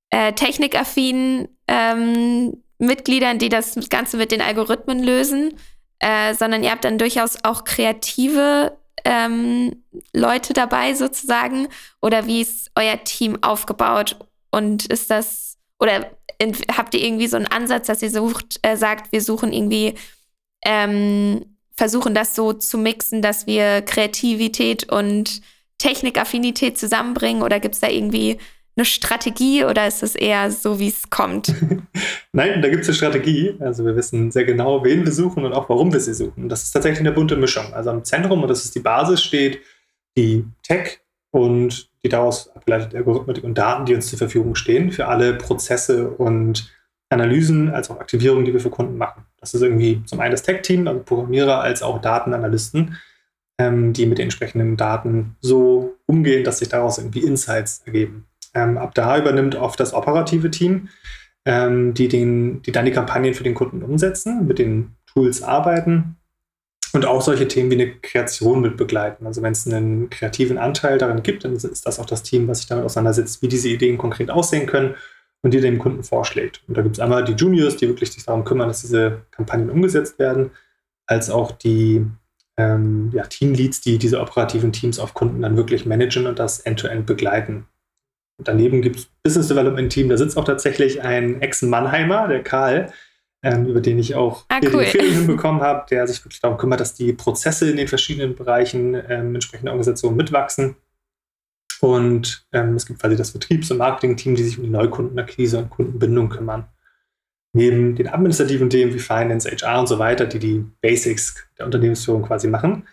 äh, 0.10 0.34
technikaffinen 0.34 1.48
ähm, 1.68 2.64
Mitgliedern, 2.78 3.40
die 3.40 3.50
das 3.50 3.78
Ganze 3.90 4.18
mit 4.18 4.32
den 4.32 4.42
Algorithmen 4.42 5.02
lösen, 5.02 5.54
äh, 6.00 6.34
sondern 6.34 6.64
ihr 6.64 6.72
habt 6.72 6.84
dann 6.84 6.98
durchaus 6.98 7.38
auch 7.44 7.64
kreative 7.64 8.78
ähm, 9.06 9.84
Leute 10.14 10.54
dabei 10.54 10.94
sozusagen? 10.94 11.68
Oder 12.02 12.28
wie 12.28 12.42
ist 12.42 12.72
euer 12.76 13.04
Team 13.04 13.42
aufgebaut? 13.42 14.18
Und 14.52 14.86
ist 14.88 15.10
das, 15.10 15.58
oder 15.80 16.12
habt 16.76 16.94
ihr 16.94 17.04
irgendwie 17.04 17.28
so 17.28 17.38
einen 17.38 17.48
Ansatz, 17.48 17.88
dass 17.88 18.02
ihr 18.02 18.12
sucht, 18.12 18.60
äh, 18.62 18.76
sagt, 18.76 19.12
wir 19.12 19.22
suchen 19.22 19.54
irgendwie, 19.54 19.96
ähm, 20.66 21.58
versuchen 21.76 22.14
das 22.14 22.36
so 22.36 22.54
zu 22.54 22.78
mixen, 22.78 23.22
dass 23.22 23.48
wir 23.48 23.82
Kreativität 23.82 24.92
und 24.92 25.42
Technikaffinität 25.78 26.78
zusammenbringen? 26.78 27.44
Oder 27.44 27.60
gibt 27.60 27.76
es 27.76 27.82
da 27.82 27.88
irgendwie 27.90 28.40
eine 28.76 28.86
Strategie 28.86 29.64
oder 29.64 29.88
ist 29.88 30.04
es 30.04 30.16
eher 30.16 30.52
so, 30.52 30.80
wie 30.80 30.90
es 30.90 31.10
kommt? 31.10 31.54
Nein, 32.36 32.62
da 32.62 32.68
gibt 32.68 32.82
es 32.82 32.90
eine 32.90 32.96
Strategie. 32.96 33.56
Also 33.62 33.86
wir 33.86 33.96
wissen 33.96 34.30
sehr 34.30 34.44
genau, 34.44 34.84
wen 34.84 35.06
wir 35.06 35.12
suchen 35.14 35.46
und 35.46 35.54
auch 35.54 35.70
warum 35.70 35.94
wir 35.94 36.02
sie 36.02 36.14
suchen. 36.14 36.50
Das 36.50 36.64
ist 36.64 36.72
tatsächlich 36.72 37.00
eine 37.00 37.14
bunte 37.14 37.38
Mischung. 37.38 37.74
Also 37.74 37.92
am 37.92 38.04
Zentrum, 38.04 38.42
und 38.42 38.50
das 38.50 38.66
ist 38.66 38.76
die 38.76 38.82
Basis, 38.82 39.24
steht 39.24 39.62
die 40.18 40.44
Tech 40.62 41.00
und 41.32 41.90
die 42.04 42.10
daraus 42.10 42.54
abgeleitete 42.54 42.98
Algorithmik 42.98 43.42
und 43.42 43.58
Daten, 43.58 43.86
die 43.86 43.96
uns 43.96 44.08
zur 44.08 44.18
Verfügung 44.18 44.56
stehen 44.56 44.92
für 44.92 45.08
alle 45.08 45.36
Prozesse 45.36 46.10
und 46.10 46.70
Analysen 47.08 47.70
als 47.70 47.90
auch 47.90 48.02
Aktivierungen, 48.02 48.44
die 48.44 48.52
wir 48.52 48.60
für 48.60 48.70
Kunden 48.70 48.98
machen. 48.98 49.24
Das 49.40 49.54
ist 49.54 49.62
irgendwie 49.62 50.04
zum 50.06 50.20
einen 50.20 50.32
das 50.32 50.44
Tech-Team, 50.44 50.90
also 50.90 51.00
Programmierer, 51.00 51.62
als 51.62 51.84
auch 51.84 52.02
Datenanalysten, 52.02 52.98
ähm, 53.60 53.94
die 53.94 54.08
mit 54.08 54.18
den 54.18 54.24
entsprechenden 54.24 54.76
Daten 54.76 55.38
so 55.40 55.96
umgehen, 56.06 56.44
dass 56.44 56.60
sich 56.60 56.68
daraus 56.68 56.98
irgendwie 56.98 57.22
Insights 57.22 57.82
ergeben. 57.86 58.28
Ähm, 58.54 58.78
ab 58.78 58.94
da 58.94 59.18
übernimmt 59.18 59.56
oft 59.56 59.80
das 59.80 59.94
operative 59.94 60.52
Team, 60.52 60.90
ähm, 61.46 61.94
die, 61.94 62.08
den, 62.08 62.62
die 62.64 62.72
dann 62.72 62.86
die 62.86 62.92
Kampagnen 62.92 63.34
für 63.34 63.44
den 63.44 63.54
Kunden 63.54 63.84
umsetzen, 63.84 64.48
mit 64.48 64.60
den 64.60 64.96
Tools 65.06 65.44
arbeiten 65.44 66.18
und 66.94 67.06
auch 67.06 67.22
solche 67.22 67.48
Themen 67.48 67.70
wie 67.70 67.76
eine 67.76 67.92
Kreation 67.92 68.62
mit 68.62 68.78
begleiten. 68.78 69.28
Also 69.28 69.42
wenn 69.42 69.52
es 69.52 69.68
einen 69.68 70.10
kreativen 70.10 70.58
Anteil 70.58 70.98
darin 70.98 71.24
gibt, 71.24 71.44
dann 71.46 71.54
ist 71.54 71.86
das 71.86 72.00
auch 72.00 72.06
das 72.06 72.24
Team, 72.24 72.48
was 72.48 72.60
sich 72.60 72.68
damit 72.68 72.86
auseinandersetzt, 72.86 73.42
wie 73.42 73.48
diese 73.48 73.70
Ideen 73.70 73.98
konkret 73.98 74.32
aussehen 74.32 74.66
können 74.66 74.96
und 75.42 75.54
die 75.54 75.62
dem 75.62 75.78
Kunden 75.78 76.04
vorschlägt. 76.04 76.64
Und 76.68 76.76
da 76.78 76.82
gibt 76.82 76.96
es 76.96 77.00
einmal 77.00 77.24
die 77.24 77.34
Juniors, 77.34 77.78
die 77.78 77.88
wirklich 77.88 78.12
sich 78.12 78.26
darum 78.26 78.46
kümmern, 78.46 78.68
dass 78.68 78.82
diese 78.82 79.22
Kampagnen 79.32 79.70
umgesetzt 79.70 80.18
werden, 80.18 80.52
als 81.06 81.30
auch 81.30 81.52
die 81.52 82.06
ähm, 82.58 83.12
ja, 83.14 83.24
Teamleads, 83.24 83.82
die 83.82 83.98
diese 83.98 84.20
operativen 84.22 84.72
Teams 84.72 84.98
auf 84.98 85.14
Kunden 85.14 85.42
dann 85.42 85.58
wirklich 85.58 85.86
managen 85.86 86.26
und 86.26 86.40
das 86.40 86.62
end-to-end 86.62 87.02
-End 87.02 87.06
begleiten. 87.06 87.68
Daneben 88.38 88.82
gibt 88.82 88.98
es 88.98 89.06
Business 89.24 89.48
Development 89.48 89.92
Team, 89.92 90.10
da 90.10 90.18
sitzt 90.18 90.38
auch 90.38 90.44
tatsächlich 90.44 91.02
ein 91.02 91.42
Ex-Mannheimer, 91.42 92.28
der 92.28 92.44
Karl, 92.44 92.92
ähm, 93.44 93.66
über 93.66 93.80
den 93.80 93.98
ich 93.98 94.16
auch 94.16 94.46
ah, 94.50 94.60
cool. 94.74 94.86
die 94.86 95.00
hinbekommen 95.14 95.62
habe, 95.62 95.86
der 95.90 96.06
sich 96.08 96.24
wirklich 96.26 96.42
darum 96.42 96.58
kümmert, 96.58 96.80
dass 96.82 96.94
die 96.94 97.14
Prozesse 97.14 97.70
in 97.70 97.78
den 97.78 97.88
verschiedenen 97.88 98.36
Bereichen 98.36 98.96
ähm, 99.08 99.36
entsprechender 99.36 99.72
Organisationen 99.72 100.18
mitwachsen. 100.18 100.76
Und 101.82 102.46
ähm, 102.52 102.76
es 102.76 102.86
gibt 102.86 103.00
quasi 103.00 103.16
das 103.16 103.32
Vertriebs- 103.32 103.72
und 103.72 103.78
Marketing-Team, 103.78 104.36
die 104.36 104.44
sich 104.44 104.58
um 104.58 104.64
die 104.64 104.70
Neukundenakquise 104.70 105.60
und 105.60 105.70
Kundenbindung 105.70 106.30
kümmern. 106.30 106.66
Neben 107.54 107.96
den 107.96 108.10
administrativen 108.10 108.70
Themen 108.70 108.94
wie 108.94 109.00
Finance, 109.00 109.50
HR 109.50 109.80
und 109.80 109.88
so 109.88 110.00
weiter, 110.00 110.26
die 110.26 110.40
die 110.40 110.66
Basics 110.82 111.36
der 111.58 111.66
Unternehmensführung 111.66 112.24
quasi 112.24 112.48
machen, 112.48 112.88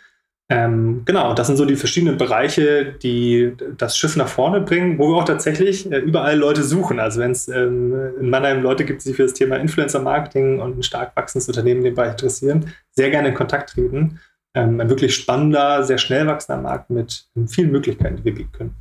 ähm, 0.52 1.02
genau, 1.06 1.32
das 1.32 1.46
sind 1.46 1.56
so 1.56 1.64
die 1.64 1.76
verschiedenen 1.76 2.18
Bereiche, 2.18 2.92
die 3.02 3.52
das 3.78 3.96
Schiff 3.96 4.16
nach 4.16 4.28
vorne 4.28 4.60
bringen, 4.60 4.98
wo 4.98 5.08
wir 5.08 5.16
auch 5.16 5.24
tatsächlich 5.24 5.90
äh, 5.90 5.98
überall 5.98 6.36
Leute 6.36 6.62
suchen. 6.62 7.00
Also 7.00 7.20
wenn 7.20 7.30
es 7.30 7.48
ähm, 7.48 7.94
in 8.20 8.28
Mannheim 8.28 8.62
Leute 8.62 8.84
gibt, 8.84 9.02
die 9.02 9.08
sich 9.08 9.16
für 9.16 9.22
das 9.22 9.32
Thema 9.32 9.56
Influencer-Marketing 9.56 10.60
und 10.60 10.78
ein 10.78 10.82
stark 10.82 11.16
wachsendes 11.16 11.48
Unternehmen 11.48 11.82
Bereich 11.82 12.12
interessieren, 12.12 12.70
sehr 12.90 13.10
gerne 13.10 13.28
in 13.28 13.34
Kontakt 13.34 13.70
treten. 13.70 14.20
Ähm, 14.54 14.78
ein 14.78 14.90
wirklich 14.90 15.14
spannender, 15.14 15.84
sehr 15.84 15.96
schnell 15.96 16.26
wachsender 16.26 16.60
Markt 16.60 16.90
mit 16.90 17.24
vielen 17.46 17.72
Möglichkeiten, 17.72 18.16
die 18.16 18.24
wir 18.24 18.34
bieten 18.34 18.52
können. 18.52 18.74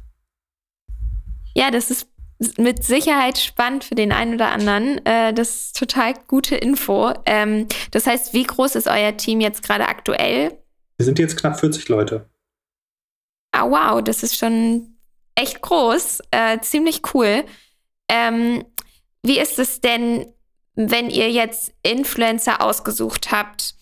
Ja, 1.55 1.71
das 1.71 1.89
ist 1.89 2.07
mit 2.57 2.83
Sicherheit 2.83 3.37
spannend 3.37 3.85
für 3.85 3.95
den 3.95 4.11
einen 4.11 4.33
oder 4.33 4.51
anderen. 4.51 5.05
Äh, 5.05 5.33
das 5.33 5.67
ist 5.67 5.79
total 5.79 6.15
gute 6.27 6.55
Info. 6.55 7.13
Ähm, 7.25 7.67
das 7.91 8.07
heißt, 8.07 8.33
wie 8.33 8.43
groß 8.43 8.75
ist 8.75 8.87
euer 8.87 9.15
Team 9.15 9.39
jetzt 9.39 9.63
gerade 9.63 9.87
aktuell? 9.87 10.57
Wir 11.01 11.05
sind 11.05 11.17
jetzt 11.17 11.35
knapp 11.35 11.59
40 11.59 11.89
Leute. 11.89 12.29
Ah, 13.51 13.67
wow, 13.67 14.03
das 14.03 14.21
ist 14.21 14.37
schon 14.37 14.99
echt 15.33 15.59
groß. 15.59 16.19
Äh, 16.29 16.59
ziemlich 16.59 17.01
cool. 17.15 17.43
Ähm, 18.07 18.63
wie 19.23 19.39
ist 19.39 19.57
es 19.57 19.81
denn, 19.81 20.31
wenn 20.75 21.09
ihr 21.09 21.31
jetzt 21.31 21.73
Influencer 21.81 22.61
ausgesucht 22.61 23.31
habt? 23.31 23.73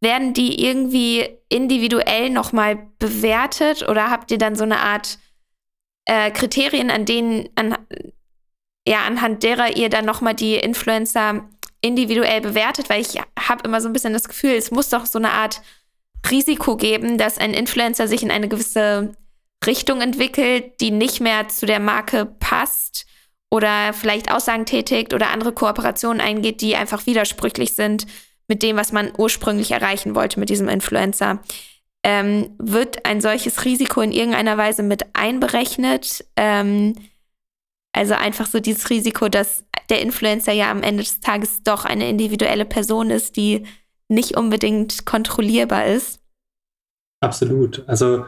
Werden 0.00 0.34
die 0.34 0.64
irgendwie 0.64 1.28
individuell 1.48 2.30
nochmal 2.30 2.76
bewertet 3.00 3.88
oder 3.88 4.08
habt 4.08 4.30
ihr 4.30 4.38
dann 4.38 4.54
so 4.54 4.62
eine 4.62 4.78
Art 4.78 5.18
äh, 6.04 6.30
Kriterien, 6.30 6.92
an 6.92 7.06
denen, 7.06 7.48
an, 7.56 7.76
ja, 8.86 9.04
anhand 9.04 9.42
derer 9.42 9.76
ihr 9.76 9.90
dann 9.90 10.04
nochmal 10.04 10.34
die 10.34 10.54
Influencer 10.54 11.48
individuell 11.80 12.40
bewertet? 12.40 12.88
Weil 12.88 13.00
ich 13.00 13.20
habe 13.36 13.64
immer 13.64 13.80
so 13.80 13.88
ein 13.88 13.92
bisschen 13.92 14.12
das 14.12 14.28
Gefühl, 14.28 14.52
es 14.52 14.70
muss 14.70 14.90
doch 14.90 15.06
so 15.06 15.18
eine 15.18 15.32
Art 15.32 15.60
Risiko 16.30 16.76
geben, 16.76 17.18
dass 17.18 17.38
ein 17.38 17.54
Influencer 17.54 18.08
sich 18.08 18.22
in 18.22 18.30
eine 18.30 18.48
gewisse 18.48 19.12
Richtung 19.66 20.00
entwickelt, 20.00 20.80
die 20.80 20.90
nicht 20.90 21.20
mehr 21.20 21.48
zu 21.48 21.66
der 21.66 21.80
Marke 21.80 22.26
passt 22.26 23.06
oder 23.50 23.92
vielleicht 23.92 24.30
Aussagen 24.30 24.66
tätigt 24.66 25.14
oder 25.14 25.30
andere 25.30 25.52
Kooperationen 25.52 26.20
eingeht, 26.20 26.60
die 26.60 26.76
einfach 26.76 27.06
widersprüchlich 27.06 27.74
sind 27.74 28.06
mit 28.46 28.62
dem, 28.62 28.76
was 28.76 28.92
man 28.92 29.12
ursprünglich 29.16 29.70
erreichen 29.70 30.14
wollte 30.14 30.40
mit 30.40 30.48
diesem 30.48 30.68
Influencer. 30.68 31.40
Ähm, 32.04 32.54
wird 32.58 33.04
ein 33.04 33.20
solches 33.20 33.64
Risiko 33.64 34.00
in 34.00 34.12
irgendeiner 34.12 34.56
Weise 34.56 34.82
mit 34.82 35.14
einberechnet? 35.14 36.24
Ähm, 36.36 36.94
also 37.92 38.14
einfach 38.14 38.46
so 38.46 38.60
dieses 38.60 38.90
Risiko, 38.90 39.28
dass 39.28 39.64
der 39.90 40.00
Influencer 40.02 40.52
ja 40.52 40.70
am 40.70 40.82
Ende 40.82 41.02
des 41.02 41.20
Tages 41.20 41.62
doch 41.64 41.84
eine 41.84 42.08
individuelle 42.08 42.64
Person 42.64 43.10
ist, 43.10 43.36
die 43.36 43.66
nicht 44.08 44.36
unbedingt 44.36 45.06
kontrollierbar 45.06 45.86
ist. 45.86 46.20
Absolut. 47.20 47.84
Also 47.86 48.26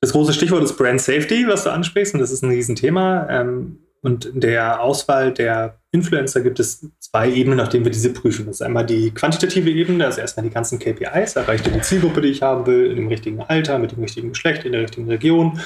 das 0.00 0.12
große 0.12 0.32
Stichwort 0.32 0.62
ist 0.62 0.76
Brand 0.76 1.00
Safety, 1.00 1.46
was 1.48 1.64
du 1.64 1.72
ansprichst, 1.72 2.14
und 2.14 2.20
das 2.20 2.30
ist 2.30 2.42
ein 2.42 2.50
Riesenthema. 2.50 3.28
Ähm, 3.30 3.78
und 4.02 4.24
in 4.26 4.40
der 4.40 4.80
Auswahl 4.82 5.32
der 5.32 5.80
Influencer 5.90 6.40
gibt 6.40 6.60
es 6.60 6.86
zwei 7.00 7.28
Ebenen, 7.32 7.56
nach 7.58 7.68
denen 7.68 7.84
wir 7.84 7.90
diese 7.90 8.12
prüfen. 8.12 8.46
Das 8.46 8.56
ist 8.56 8.62
einmal 8.62 8.86
die 8.86 9.10
quantitative 9.10 9.70
Ebene, 9.70 10.04
also 10.04 10.20
erstmal 10.20 10.44
die 10.44 10.52
ganzen 10.52 10.78
KPIs, 10.78 11.34
erreicht 11.34 11.66
die 11.66 11.80
Zielgruppe, 11.80 12.20
die 12.20 12.28
ich 12.28 12.42
haben 12.42 12.66
will, 12.66 12.90
in 12.90 12.96
dem 12.96 13.08
richtigen 13.08 13.40
Alter, 13.40 13.78
mit 13.78 13.92
dem 13.92 14.00
richtigen 14.00 14.28
Geschlecht, 14.28 14.64
in 14.64 14.72
der 14.72 14.82
richtigen 14.82 15.08
Region, 15.08 15.58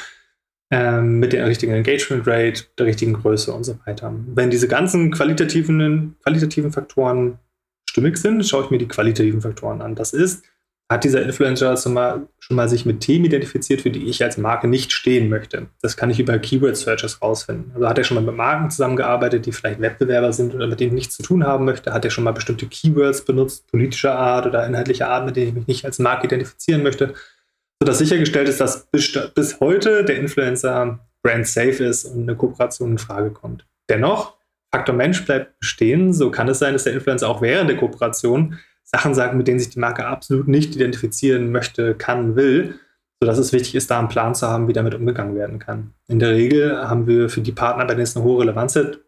ähm, 0.70 1.18
mit 1.18 1.33
der 1.33 1.46
richtigen 1.46 1.73
Engagement 1.73 2.27
Rate, 2.27 2.64
der 2.79 2.87
richtigen 2.87 3.14
Größe 3.14 3.53
und 3.53 3.64
so 3.64 3.79
weiter. 3.85 4.14
Wenn 4.35 4.51
diese 4.51 4.68
ganzen 4.68 5.11
qualitativen, 5.11 6.16
qualitativen 6.23 6.73
Faktoren 6.73 7.38
stimmig 7.90 8.16
sind, 8.16 8.46
schaue 8.46 8.64
ich 8.64 8.70
mir 8.70 8.79
die 8.79 8.88
qualitativen 8.88 9.42
Faktoren 9.42 9.83
an. 9.83 9.94
Das 9.94 10.12
ist, 10.12 10.44
hat 10.88 11.05
dieser 11.05 11.22
Influencer 11.22 11.76
schon 11.76 11.94
mal, 11.94 12.29
schon 12.38 12.57
mal 12.57 12.68
sich 12.68 12.87
mit 12.87 13.00
Themen 13.00 13.24
identifiziert, 13.24 13.81
für 13.83 13.90
die 13.90 14.09
ich 14.09 14.22
als 14.22 14.38
Marke 14.38 14.68
nicht 14.68 14.92
stehen 14.92 15.29
möchte. 15.29 15.66
Das 15.83 15.96
kann 15.96 16.11
ich 16.11 16.18
über 16.18 16.38
Keyword 16.38 16.76
Searches 16.76 17.20
rausfinden. 17.20 17.72
Also 17.74 17.88
hat 17.88 17.98
er 17.98 18.05
schon 18.05 18.16
mal 18.16 18.24
mit 18.24 18.37
Marken 18.37 18.70
zusammengearbeitet, 18.70 19.46
die 19.46 19.53
vielleicht 19.53 19.81
Wettbewerber 19.81 20.33
sind 20.33 20.55
oder 20.55 20.66
mit 20.66 20.81
denen 20.81 20.92
ich 20.92 20.94
nichts 20.94 21.16
zu 21.16 21.22
tun 21.22 21.44
haben 21.44 21.64
möchte? 21.64 21.92
Hat 21.92 22.05
er 22.05 22.11
schon 22.11 22.24
mal 22.24 22.33
bestimmte 22.33 22.66
Keywords 22.66 23.24
benutzt, 23.24 23.66
politischer 23.68 24.16
Art 24.16 24.46
oder 24.46 24.66
inhaltlicher 24.66 25.09
Art, 25.09 25.26
mit 25.26 25.37
denen 25.37 25.48
ich 25.48 25.55
mich 25.55 25.66
nicht 25.66 25.85
als 25.85 25.98
Marke 25.98 26.26
identifizieren 26.26 26.83
möchte? 26.83 27.14
Sodass 27.81 27.98
sichergestellt 27.98 28.48
ist, 28.48 28.61
dass 28.61 28.87
bis, 28.87 29.16
bis 29.35 29.61
heute 29.61 30.05
der 30.05 30.16
Influencer 30.16 31.00
brand 31.22 31.46
safe 31.46 31.85
ist 31.85 32.05
und 32.05 32.22
eine 32.22 32.37
Kooperation 32.37 32.92
in 32.92 32.98
Frage 32.98 33.31
kommt. 33.31 33.64
Dennoch, 33.88 34.39
Faktor 34.72 34.94
Mensch 34.94 35.24
bleibt 35.24 35.59
bestehen. 35.59 36.12
So 36.12 36.30
kann 36.30 36.48
es 36.48 36.59
sein, 36.59 36.72
dass 36.72 36.85
der 36.85 36.92
Influencer 36.92 37.28
auch 37.28 37.42
während 37.42 37.70
der 37.70 37.76
Kooperation 37.76 38.59
Sachen 38.85 39.14
sagen, 39.14 39.37
mit 39.37 39.46
denen 39.46 39.61
sich 39.61 39.70
die 39.70 39.78
Marke 39.78 40.06
absolut 40.06 40.48
nicht 40.48 40.74
identifizieren 40.74 41.52
möchte, 41.52 41.94
kann, 41.94 42.35
will, 42.35 42.80
sodass 43.20 43.38
es 43.38 43.52
wichtig 43.52 43.74
ist, 43.76 43.90
da 43.90 43.98
einen 43.98 44.09
Plan 44.09 44.35
zu 44.35 44.48
haben, 44.48 44.68
wie 44.68 44.72
damit 44.72 44.94
umgegangen 44.94 45.37
werden 45.37 45.59
kann. 45.59 45.94
In 46.09 46.18
der 46.18 46.30
Regel 46.30 46.76
haben 46.76 47.06
wir 47.06 47.28
für 47.28 47.40
die 47.40 47.52
Partner, 47.52 47.85
bei 47.85 47.94
denen 47.94 48.02
es 48.02 48.16
eine 48.16 48.24
hohe 48.24 48.40
Relevanz 48.40 48.74
hat, 48.76 48.98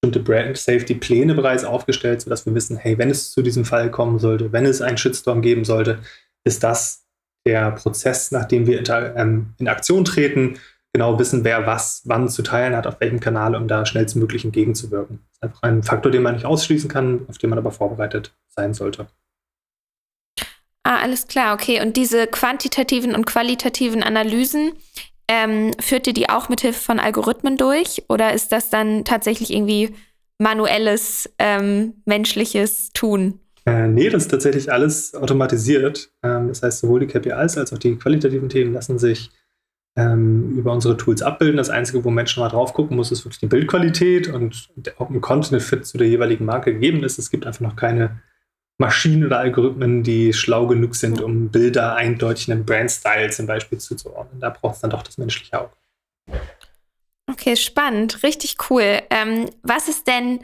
bestimmte 0.00 0.20
Brand 0.20 0.56
Safety 0.56 0.94
Pläne 0.94 1.34
bereits 1.34 1.64
aufgestellt, 1.64 2.20
sodass 2.20 2.46
wir 2.46 2.54
wissen, 2.54 2.76
hey, 2.76 2.98
wenn 2.98 3.10
es 3.10 3.32
zu 3.32 3.42
diesem 3.42 3.64
Fall 3.64 3.90
kommen 3.90 4.18
sollte, 4.18 4.52
wenn 4.52 4.66
es 4.66 4.82
einen 4.82 4.98
Shitstorm 4.98 5.42
geben 5.42 5.64
sollte, 5.64 5.98
ist 6.44 6.62
das 6.62 7.06
der 7.46 7.72
Prozess, 7.72 8.30
nachdem 8.30 8.66
wir 8.66 8.82
ähm, 9.16 9.54
in 9.58 9.68
Aktion 9.68 10.04
treten, 10.04 10.58
genau 10.92 11.18
wissen, 11.18 11.44
wer 11.44 11.66
was 11.66 12.02
wann 12.04 12.28
zu 12.28 12.42
teilen 12.42 12.76
hat, 12.76 12.86
auf 12.86 13.00
welchem 13.00 13.20
Kanal, 13.20 13.54
um 13.54 13.68
da 13.68 13.86
schnellstmöglich 13.86 14.44
entgegenzuwirken. 14.44 15.20
Das 15.22 15.36
ist 15.36 15.42
einfach 15.42 15.62
ein 15.62 15.82
Faktor, 15.82 16.12
den 16.12 16.22
man 16.22 16.34
nicht 16.34 16.44
ausschließen 16.44 16.90
kann, 16.90 17.26
auf 17.28 17.38
den 17.38 17.50
man 17.50 17.58
aber 17.58 17.70
vorbereitet 17.70 18.34
sein 18.48 18.74
sollte. 18.74 19.06
Ah, 20.84 20.98
alles 21.00 21.28
klar, 21.28 21.54
okay. 21.54 21.80
Und 21.80 21.96
diese 21.96 22.26
quantitativen 22.26 23.14
und 23.14 23.24
qualitativen 23.24 24.02
Analysen, 24.02 24.72
ähm, 25.28 25.72
führt 25.80 26.06
ihr 26.06 26.12
die 26.12 26.28
auch 26.28 26.48
mit 26.48 26.60
Hilfe 26.60 26.80
von 26.80 26.98
Algorithmen 26.98 27.56
durch? 27.56 28.02
Oder 28.08 28.32
ist 28.32 28.52
das 28.52 28.68
dann 28.68 29.04
tatsächlich 29.04 29.52
irgendwie 29.52 29.94
manuelles, 30.38 31.30
ähm, 31.38 32.02
menschliches 32.04 32.90
Tun? 32.92 33.38
Äh, 33.64 33.86
nee, 33.86 34.10
das 34.10 34.24
ist 34.24 34.30
tatsächlich 34.30 34.72
alles 34.72 35.14
automatisiert. 35.14 36.12
Ähm, 36.22 36.48
das 36.48 36.62
heißt, 36.62 36.80
sowohl 36.80 37.00
die 37.00 37.06
KPIs 37.06 37.56
als 37.56 37.72
auch 37.72 37.78
die 37.78 37.96
qualitativen 37.96 38.48
Themen 38.48 38.74
lassen 38.74 38.98
sich 38.98 39.30
ähm, 39.96 40.56
über 40.56 40.72
unsere 40.72 40.96
Tools 40.96 41.22
abbilden. 41.22 41.56
Das 41.56 41.70
Einzige, 41.70 42.04
wo 42.04 42.10
Menschen 42.10 42.40
mal 42.40 42.48
drauf 42.48 42.72
gucken 42.72 42.96
muss, 42.96 43.12
ist 43.12 43.24
wirklich 43.24 43.40
die 43.40 43.46
Bildqualität 43.46 44.28
und 44.28 44.70
ob 44.96 45.10
ein 45.10 45.20
Content 45.20 45.62
Fit 45.62 45.86
zu 45.86 45.98
der 45.98 46.08
jeweiligen 46.08 46.44
Marke 46.44 46.72
gegeben 46.72 47.04
ist. 47.04 47.18
Es 47.18 47.30
gibt 47.30 47.46
einfach 47.46 47.60
noch 47.60 47.76
keine 47.76 48.22
Maschinen 48.78 49.24
oder 49.24 49.38
Algorithmen, 49.38 50.02
die 50.02 50.32
schlau 50.32 50.66
genug 50.66 50.94
sind, 50.94 51.20
um 51.20 51.50
Bilder 51.50 51.94
eindeutig 51.94 52.50
einem 52.50 52.64
Brand-Style 52.64 53.30
zum 53.30 53.46
Beispiel 53.46 53.78
zuzuordnen. 53.78 54.40
Da 54.40 54.50
braucht 54.50 54.76
es 54.76 54.80
dann 54.80 54.90
doch 54.90 55.02
das 55.02 55.18
menschliche 55.18 55.60
Auge. 55.60 55.72
Okay, 57.30 57.56
spannend, 57.56 58.22
richtig 58.22 58.56
cool. 58.70 59.00
Ähm, 59.10 59.50
was 59.62 59.88
ist 59.88 60.06
denn 60.06 60.40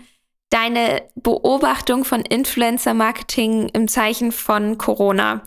deine 0.51 1.03
Beobachtung 1.17 2.05
von 2.05 2.21
Influencer-Marketing 2.21 3.71
im 3.71 3.89
Zeichen 3.89 4.31
von 4.31 4.79
Corona? 4.79 5.43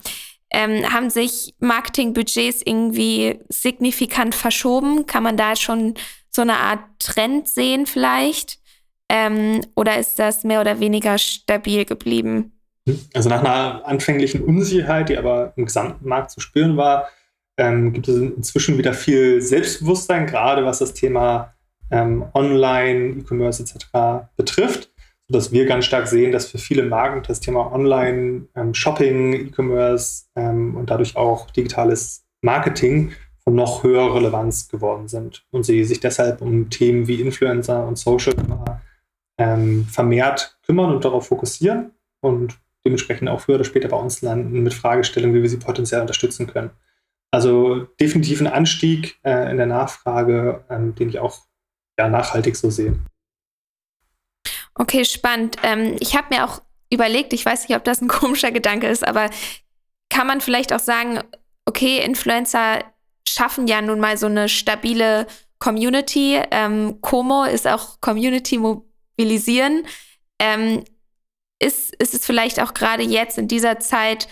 Ähm, 0.52 0.92
haben 0.92 1.10
sich 1.10 1.54
Marketingbudgets 1.60 2.62
irgendwie 2.64 3.40
signifikant 3.48 4.34
verschoben? 4.34 5.06
Kann 5.06 5.22
man 5.22 5.36
da 5.36 5.56
schon 5.56 5.94
so 6.30 6.42
eine 6.42 6.58
Art 6.58 6.80
Trend 6.98 7.48
sehen 7.48 7.86
vielleicht? 7.86 8.58
Ähm, 9.08 9.60
oder 9.76 9.98
ist 9.98 10.18
das 10.18 10.44
mehr 10.44 10.60
oder 10.60 10.80
weniger 10.80 11.18
stabil 11.18 11.84
geblieben? 11.84 12.52
Also 13.14 13.28
nach 13.28 13.40
einer 13.40 13.86
anfänglichen 13.86 14.42
Unsicherheit, 14.42 15.08
die 15.08 15.18
aber 15.18 15.52
im 15.56 15.66
gesamten 15.66 16.08
Markt 16.08 16.30
zu 16.30 16.40
spüren 16.40 16.76
war, 16.76 17.08
ähm, 17.56 17.92
gibt 17.92 18.08
es 18.08 18.16
inzwischen 18.16 18.78
wieder 18.78 18.94
viel 18.94 19.40
Selbstbewusstsein, 19.40 20.26
gerade 20.26 20.64
was 20.64 20.78
das 20.78 20.94
Thema 20.94 21.54
ähm, 21.90 22.24
Online, 22.34 23.18
E-Commerce 23.20 23.62
etc. 23.62 24.26
betrifft, 24.36 24.90
sodass 25.28 25.52
wir 25.52 25.66
ganz 25.66 25.84
stark 25.84 26.08
sehen, 26.08 26.32
dass 26.32 26.50
für 26.50 26.58
viele 26.58 26.84
Marken 26.84 27.22
das 27.26 27.40
Thema 27.40 27.72
Online, 27.72 28.46
ähm, 28.54 28.74
Shopping, 28.74 29.32
E-Commerce 29.34 30.24
ähm, 30.36 30.76
und 30.76 30.90
dadurch 30.90 31.16
auch 31.16 31.50
digitales 31.50 32.24
Marketing 32.42 33.12
von 33.44 33.54
noch 33.54 33.82
höherer 33.82 34.14
Relevanz 34.14 34.68
geworden 34.68 35.08
sind 35.08 35.44
und 35.50 35.64
sie 35.64 35.84
sich 35.84 36.00
deshalb 36.00 36.42
um 36.42 36.70
Themen 36.70 37.08
wie 37.08 37.20
Influencer 37.20 37.86
und 37.86 37.98
Social 37.98 38.34
ähm, 39.38 39.86
vermehrt 39.86 40.58
kümmern 40.64 40.94
und 40.94 41.04
darauf 41.04 41.26
fokussieren 41.26 41.92
und 42.20 42.58
dementsprechend 42.84 43.28
auch 43.28 43.40
früher 43.40 43.56
oder 43.56 43.64
später 43.64 43.88
bei 43.88 43.96
uns 43.96 44.22
landen 44.22 44.62
mit 44.62 44.74
Fragestellungen, 44.74 45.36
wie 45.36 45.42
wir 45.42 45.50
sie 45.50 45.56
potenziell 45.56 46.00
unterstützen 46.00 46.46
können. 46.46 46.70
Also 47.30 47.86
definitiv 48.00 48.40
ein 48.40 48.46
Anstieg 48.46 49.18
äh, 49.24 49.50
in 49.50 49.56
der 49.56 49.66
Nachfrage, 49.66 50.64
ähm, 50.68 50.94
den 50.94 51.08
ich 51.08 51.18
auch 51.18 51.40
ja, 51.98 52.08
nachhaltig 52.08 52.56
so 52.56 52.70
sehe. 52.70 52.98
Okay, 54.74 55.04
spannend. 55.04 55.56
Ähm, 55.62 55.96
ich 56.00 56.16
habe 56.16 56.34
mir 56.34 56.44
auch 56.44 56.62
überlegt, 56.90 57.32
ich 57.32 57.44
weiß 57.44 57.68
nicht, 57.68 57.76
ob 57.76 57.84
das 57.84 58.00
ein 58.00 58.08
komischer 58.20 58.50
Gedanke 58.50 58.86
ist, 58.88 59.06
aber 59.06 59.30
kann 60.08 60.26
man 60.26 60.40
vielleicht 60.40 60.72
auch 60.72 60.80
sagen, 60.80 61.20
okay, 61.64 61.98
Influencer 62.04 62.84
schaffen 63.26 63.66
ja 63.66 63.80
nun 63.80 64.00
mal 64.00 64.16
so 64.16 64.26
eine 64.26 64.48
stabile 64.48 65.26
Community. 65.58 66.40
Ähm, 66.50 66.98
Como 67.00 67.44
ist 67.44 67.66
auch 67.66 68.00
Community 68.00 68.58
mobilisieren. 68.58 69.86
Ähm, 70.38 70.84
ist, 71.60 71.94
ist 71.96 72.14
es 72.14 72.26
vielleicht 72.26 72.60
auch 72.60 72.74
gerade 72.74 73.04
jetzt 73.04 73.38
in 73.38 73.48
dieser 73.48 73.78
Zeit 73.78 74.28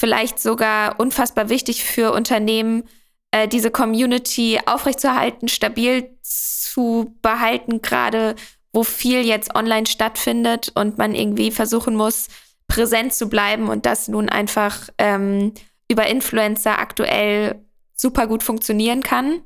vielleicht 0.00 0.40
sogar 0.40 0.98
unfassbar 0.98 1.48
wichtig 1.48 1.84
für 1.84 2.12
Unternehmen, 2.12 2.84
äh, 3.30 3.48
diese 3.48 3.70
Community 3.70 4.60
aufrechtzuerhalten, 4.66 5.48
stabil 5.48 6.18
zu 6.22 7.16
behalten, 7.22 7.80
gerade 7.80 8.34
wo 8.76 8.84
viel 8.84 9.24
jetzt 9.26 9.54
online 9.54 9.86
stattfindet 9.86 10.70
und 10.74 10.98
man 10.98 11.14
irgendwie 11.14 11.50
versuchen 11.50 11.96
muss, 11.96 12.28
präsent 12.68 13.14
zu 13.14 13.30
bleiben 13.30 13.68
und 13.68 13.86
das 13.86 14.06
nun 14.06 14.28
einfach 14.28 14.90
ähm, 14.98 15.54
über 15.90 16.06
Influencer 16.06 16.78
aktuell 16.78 17.64
super 17.94 18.26
gut 18.26 18.42
funktionieren 18.42 19.02
kann? 19.02 19.40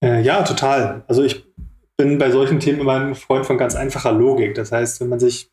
Äh, 0.00 0.22
ja, 0.22 0.44
total. 0.44 1.02
Also 1.08 1.24
ich 1.24 1.44
bin 1.96 2.18
bei 2.18 2.30
solchen 2.30 2.60
Themen 2.60 2.80
immer 2.80 3.00
ein 3.00 3.16
Freund 3.16 3.46
von 3.46 3.58
ganz 3.58 3.74
einfacher 3.74 4.12
Logik. 4.12 4.54
Das 4.54 4.70
heißt, 4.70 5.00
wenn 5.00 5.08
man 5.08 5.18
sich 5.18 5.50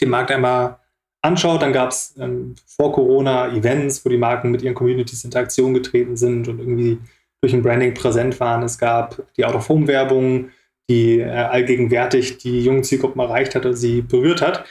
den 0.00 0.08
Markt 0.08 0.30
einmal 0.30 0.78
anschaut, 1.20 1.60
dann 1.60 1.74
gab 1.74 1.90
es 1.90 2.14
ähm, 2.18 2.54
vor 2.64 2.92
Corona 2.92 3.48
Events, 3.52 4.02
wo 4.06 4.08
die 4.08 4.16
Marken 4.16 4.50
mit 4.50 4.62
ihren 4.62 4.74
Communities 4.74 5.24
in 5.24 5.28
Interaktion 5.28 5.74
getreten 5.74 6.16
sind 6.16 6.48
und 6.48 6.58
irgendwie 6.58 7.00
durch 7.42 7.52
ein 7.52 7.62
Branding 7.62 7.92
präsent 7.92 8.40
waren. 8.40 8.62
Es 8.62 8.78
gab 8.78 9.22
die 9.36 9.44
Out-of-Home-Werbung, 9.44 10.48
die 10.88 11.20
äh, 11.20 11.28
allgegenwärtig 11.28 12.38
die 12.38 12.62
jungen 12.62 12.84
Zielgruppen 12.84 13.20
erreicht 13.20 13.54
hat 13.54 13.66
und 13.66 13.74
sie 13.74 14.02
berührt 14.02 14.42
hat. 14.42 14.64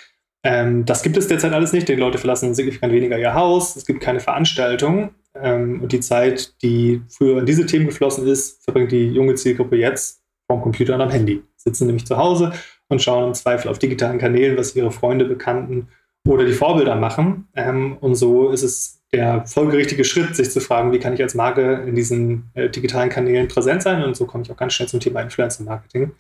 Ähm, 0.44 0.86
das 0.86 1.04
gibt 1.04 1.18
es 1.18 1.28
derzeit 1.28 1.54
alles 1.54 1.74
nicht. 1.74 1.88
Die 1.90 1.96
Leute 1.96 2.18
verlassen 2.18 2.56
signifikant 2.56 2.94
weniger 2.94 3.18
ihr 3.18 3.34
Haus. 3.34 3.76
Es 3.76 3.86
gibt 3.86 4.02
keine 4.02 4.20
Veranstaltungen. 4.20 5.10
Ähm, 5.36 5.82
und 5.82 5.92
die 5.92 6.00
Zeit, 6.00 6.54
die 6.62 7.02
früher 7.10 7.40
in 7.40 7.46
diese 7.46 7.66
Themen 7.66 7.88
geflossen 7.88 8.28
ist, 8.28 8.64
verbringt 8.64 8.92
die 8.92 9.08
junge 9.08 9.36
Zielgruppe 9.36 9.76
jetzt 9.76 10.22
vom 10.50 10.62
Computer 10.62 10.96
und 10.96 11.02
am 11.02 11.10
Handy. 11.10 11.44
Sitzen 11.56 11.88
nämlich 11.88 12.06
zu 12.06 12.18
Hause 12.18 12.54
und 12.88 13.02
schauen 13.02 13.28
im 13.28 13.34
Zweifel 13.34 13.70
auf 13.70 13.80
digitalen 13.80 14.20
Kanälen, 14.20 14.58
was 14.58 14.76
ihre 14.76 14.92
Freunde, 14.92 15.26
Bekannten 15.26 15.90
oder 16.28 16.46
die 16.46 16.54
Vorbilder 16.54 16.96
machen. 16.96 17.48
Ähm, 17.56 17.98
und 18.00 18.16
so 18.16 18.50
ist 18.50 18.64
es 18.64 18.97
der 19.14 19.46
folgerichtige 19.46 20.04
Schritt, 20.04 20.36
sich 20.36 20.52
zu 20.52 20.60
fragen, 20.60 20.92
wie 20.92 21.00
kann 21.00 21.14
ich 21.14 21.22
als 21.22 21.34
Marke 21.34 21.84
in 21.88 21.96
diesen 21.96 22.50
äh, 22.54 22.70
digitalen 22.70 23.10
Kanälen 23.10 23.48
präsent 23.48 23.82
sein? 23.82 24.04
Und 24.04 24.16
so 24.16 24.26
komme 24.26 24.44
ich 24.44 24.52
auch 24.52 24.58
ganz 24.58 24.74
schnell 24.74 24.90
zum 24.90 25.00
Thema 25.00 25.22
Influencer-Marketing, 25.22 26.12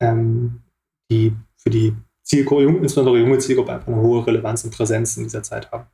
ähm, 0.00 0.62
die 1.10 1.34
für 1.56 1.70
die 1.70 1.94
Zielgruppe, 2.22 2.64
insbesondere 2.64 3.18
junge 3.18 3.38
Zielgruppe, 3.38 3.72
einfach 3.72 3.88
eine 3.88 4.00
hohe 4.00 4.26
Relevanz 4.26 4.64
und 4.64 4.74
Präsenz 4.74 5.16
in 5.16 5.24
dieser 5.24 5.42
Zeit 5.42 5.70
haben. 5.70 5.86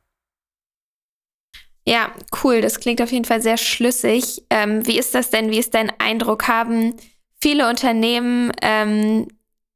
Ja, 1.85 2.13
cool. 2.43 2.61
Das 2.61 2.79
klingt 2.79 3.01
auf 3.01 3.11
jeden 3.11 3.25
Fall 3.25 3.41
sehr 3.41 3.57
schlüssig. 3.57 4.43
Ähm, 4.49 4.85
wie 4.85 4.99
ist 4.99 5.15
das 5.15 5.29
denn? 5.29 5.51
Wie 5.51 5.57
ist 5.57 5.73
dein 5.73 5.91
Eindruck? 5.99 6.47
Haben 6.47 6.95
viele 7.41 7.69
Unternehmen 7.69 8.51
ähm, 8.61 9.27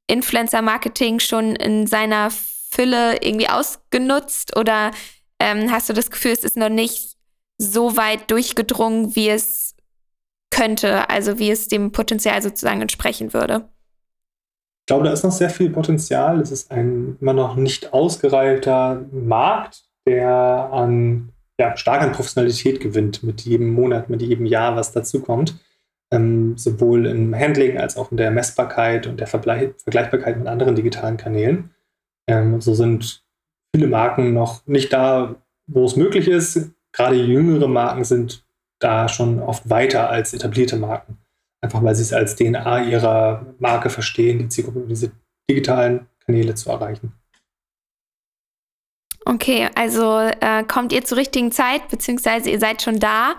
Influencer-Marketing 0.07 1.19
schon 1.19 1.55
in 1.55 1.87
seiner 1.87 2.29
Fülle 2.29 3.23
irgendwie 3.23 3.47
ausgenutzt 3.47 4.57
oder 4.57 4.91
ähm, 5.41 5.71
hast 5.71 5.89
du 5.89 5.93
das 5.93 6.11
Gefühl, 6.11 6.31
es 6.31 6.43
ist 6.43 6.57
noch 6.57 6.69
nicht 6.69 7.17
so 7.57 7.97
weit 7.97 8.29
durchgedrungen, 8.31 9.15
wie 9.15 9.29
es 9.29 9.75
könnte, 10.49 11.09
also 11.09 11.39
wie 11.39 11.51
es 11.51 11.67
dem 11.67 11.91
Potenzial 11.91 12.41
sozusagen 12.41 12.81
entsprechen 12.81 13.33
würde? 13.33 13.69
Ich 14.81 14.87
glaube, 14.87 15.05
da 15.05 15.13
ist 15.13 15.23
noch 15.23 15.31
sehr 15.31 15.49
viel 15.49 15.69
Potenzial. 15.69 16.39
Es 16.39 16.51
ist 16.51 16.71
ein 16.71 17.17
immer 17.21 17.33
noch 17.33 17.55
nicht 17.55 17.93
ausgereifter 17.93 19.05
Markt, 19.11 19.83
der 20.05 20.69
an, 20.71 21.31
ja, 21.59 21.77
stark 21.77 22.01
an 22.01 22.11
Professionalität 22.11 22.79
gewinnt 22.79 23.23
mit 23.23 23.41
jedem 23.41 23.73
Monat, 23.73 24.09
mit 24.09 24.21
jedem 24.21 24.45
Jahr, 24.45 24.75
was 24.75 24.91
dazu 24.91 25.21
kommt 25.21 25.55
ähm, 26.11 26.57
sowohl 26.57 27.07
im 27.07 27.33
Handling 27.33 27.77
als 27.77 27.97
auch 27.97 28.11
in 28.11 28.17
der 28.17 28.31
Messbarkeit 28.31 29.07
und 29.07 29.19
der 29.19 29.27
Vergleich 29.27 29.71
Vergleichbarkeit 29.77 30.37
mit 30.37 30.47
anderen 30.47 30.75
digitalen 30.75 31.17
Kanälen. 31.17 31.71
Ähm, 32.27 32.61
so 32.61 32.73
sind 32.73 33.23
viele 33.75 33.87
Marken 33.87 34.33
noch 34.33 34.65
nicht 34.67 34.91
da, 34.93 35.35
wo 35.67 35.85
es 35.85 35.95
möglich 35.95 36.27
ist. 36.27 36.71
Gerade 36.91 37.15
jüngere 37.15 37.67
Marken 37.67 38.03
sind 38.03 38.45
da 38.79 39.07
schon 39.07 39.39
oft 39.39 39.69
weiter 39.69 40.09
als 40.09 40.33
etablierte 40.33 40.77
Marken. 40.77 41.17
Einfach 41.61 41.83
weil 41.83 41.95
sie 41.95 42.01
es 42.01 42.13
als 42.13 42.35
DNA 42.35 42.85
ihrer 42.85 43.45
Marke 43.59 43.89
verstehen, 43.89 44.39
die 44.39 44.49
Zielgruppe 44.49 44.79
über 44.79 44.89
diese 44.89 45.11
digitalen 45.49 46.07
Kanäle 46.25 46.55
zu 46.55 46.69
erreichen. 46.69 47.13
Okay, 49.25 49.69
also 49.75 50.17
äh, 50.17 50.63
kommt 50.63 50.91
ihr 50.91 51.05
zur 51.05 51.19
richtigen 51.19 51.51
Zeit, 51.51 51.87
beziehungsweise 51.89 52.49
ihr 52.49 52.59
seid 52.59 52.81
schon 52.81 52.99
da. 52.99 53.35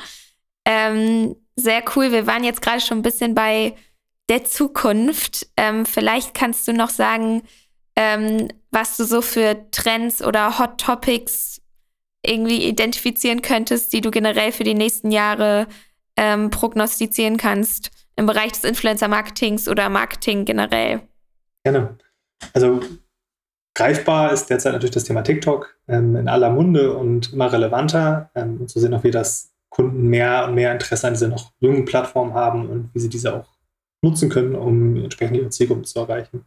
Ähm, 0.64 1.34
sehr 1.56 1.82
cool. 1.96 2.12
Wir 2.12 2.26
waren 2.28 2.44
jetzt 2.44 2.62
gerade 2.62 2.80
schon 2.80 2.98
ein 2.98 3.02
bisschen 3.02 3.34
bei 3.34 3.74
der 4.28 4.44
Zukunft. 4.44 5.48
Ähm, 5.56 5.84
vielleicht 5.84 6.34
kannst 6.34 6.68
du 6.68 6.72
noch 6.72 6.90
sagen, 6.90 7.42
ähm, 7.96 8.48
was 8.72 8.96
du 8.96 9.04
so 9.04 9.22
für 9.22 9.70
Trends 9.70 10.22
oder 10.22 10.58
Hot 10.58 10.78
Topics 10.78 11.60
irgendwie 12.24 12.64
identifizieren 12.64 13.42
könntest, 13.42 13.92
die 13.92 14.00
du 14.00 14.10
generell 14.10 14.52
für 14.52 14.64
die 14.64 14.74
nächsten 14.74 15.10
Jahre 15.10 15.66
ähm, 16.16 16.50
prognostizieren 16.50 17.36
kannst 17.36 17.90
im 18.16 18.26
Bereich 18.26 18.52
des 18.52 18.64
Influencer-Marketings 18.64 19.68
oder 19.68 19.88
Marketing 19.88 20.44
generell. 20.44 21.00
Gerne. 21.64 21.96
Also 22.52 22.80
greifbar 23.74 24.32
ist 24.32 24.46
derzeit 24.46 24.72
natürlich 24.72 24.94
das 24.94 25.04
Thema 25.04 25.22
TikTok 25.22 25.76
ähm, 25.88 26.16
in 26.16 26.28
aller 26.28 26.50
Munde 26.50 26.96
und 26.96 27.32
immer 27.32 27.52
relevanter. 27.52 28.30
Ähm, 28.34 28.60
und 28.60 28.70
so 28.70 28.80
sehen 28.80 28.94
auch 28.94 29.04
wir, 29.04 29.12
dass 29.12 29.52
Kunden 29.70 30.08
mehr 30.08 30.46
und 30.46 30.54
mehr 30.54 30.72
Interesse 30.72 31.06
an 31.06 31.14
dieser 31.14 31.28
noch 31.28 31.52
jungen 31.60 31.84
Plattform 31.84 32.34
haben 32.34 32.68
und 32.68 32.90
wie 32.94 33.00
sie 33.00 33.08
diese 33.08 33.34
auch 33.34 33.48
nutzen 34.02 34.28
können, 34.28 34.54
um 34.54 34.96
entsprechend 34.96 35.36
ihre 35.36 35.48
Zielgruppe 35.48 35.82
zu 35.82 36.00
erreichen. 36.00 36.44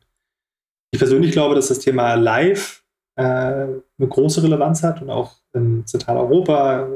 Ich 0.95 0.99
persönlich 0.99 1.34
glaube, 1.34 1.55
dass 1.55 1.67
das 1.67 1.79
Thema 1.79 2.13
Live 2.13 2.81
äh, 3.17 3.21
eine 3.21 3.81
große 3.99 4.41
Relevanz 4.41 4.81
hat 4.81 5.01
und 5.01 5.10
auch 5.10 5.36
in 5.51 5.86
Zentraleuropa 5.86 6.88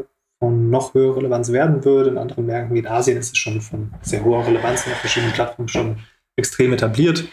von 0.41 0.69
noch 0.69 0.93
höherer 0.93 1.17
Relevanz 1.17 1.51
werden 1.51 1.83
würde. 1.83 2.09
In 2.09 2.17
anderen 2.17 2.45
Märkten 2.45 2.73
wie 2.73 2.79
in 2.79 2.88
Asien 2.88 3.17
ist 3.17 3.33
es 3.33 3.38
schon 3.38 3.59
von 3.59 3.91
sehr 4.01 4.23
hoher 4.23 4.47
Relevanz 4.47 4.85
und 4.85 4.93
auf 4.93 4.99
verschiedenen 4.99 5.33
Plattformen 5.33 5.67
schon 5.67 5.97
extrem 6.38 6.71
etabliert. 6.71 7.25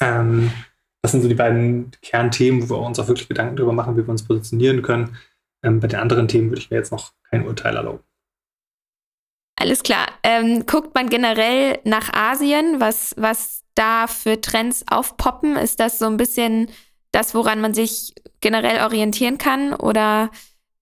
Ähm, 0.00 0.50
das 1.02 1.12
sind 1.12 1.20
so 1.20 1.28
die 1.28 1.34
beiden 1.34 1.90
Kernthemen, 2.00 2.70
wo 2.70 2.76
wir 2.76 2.86
uns 2.86 2.98
auch 2.98 3.08
wirklich 3.08 3.28
Gedanken 3.28 3.56
darüber 3.56 3.74
machen, 3.74 3.98
wie 3.98 4.06
wir 4.06 4.08
uns 4.08 4.24
positionieren 4.24 4.80
können. 4.80 5.18
Ähm, 5.62 5.78
bei 5.78 5.88
den 5.88 6.00
anderen 6.00 6.26
Themen 6.26 6.48
würde 6.48 6.62
ich 6.62 6.70
mir 6.70 6.78
jetzt 6.78 6.90
noch 6.90 7.12
kein 7.30 7.46
Urteil 7.46 7.76
erlauben. 7.76 8.00
Alles 9.60 9.82
klar. 9.82 10.06
Ähm, 10.22 10.64
guckt 10.64 10.94
man 10.94 11.10
generell 11.10 11.80
nach 11.84 12.10
Asien, 12.14 12.80
was, 12.80 13.14
was 13.18 13.62
da 13.74 14.06
für 14.06 14.40
Trends 14.40 14.86
aufpoppen? 14.90 15.56
Ist 15.56 15.80
das 15.80 15.98
so 15.98 16.06
ein 16.06 16.16
bisschen 16.16 16.70
das, 17.12 17.34
woran 17.34 17.60
man 17.60 17.74
sich 17.74 18.14
generell 18.40 18.82
orientieren 18.82 19.36
kann? 19.36 19.74
Oder 19.74 20.30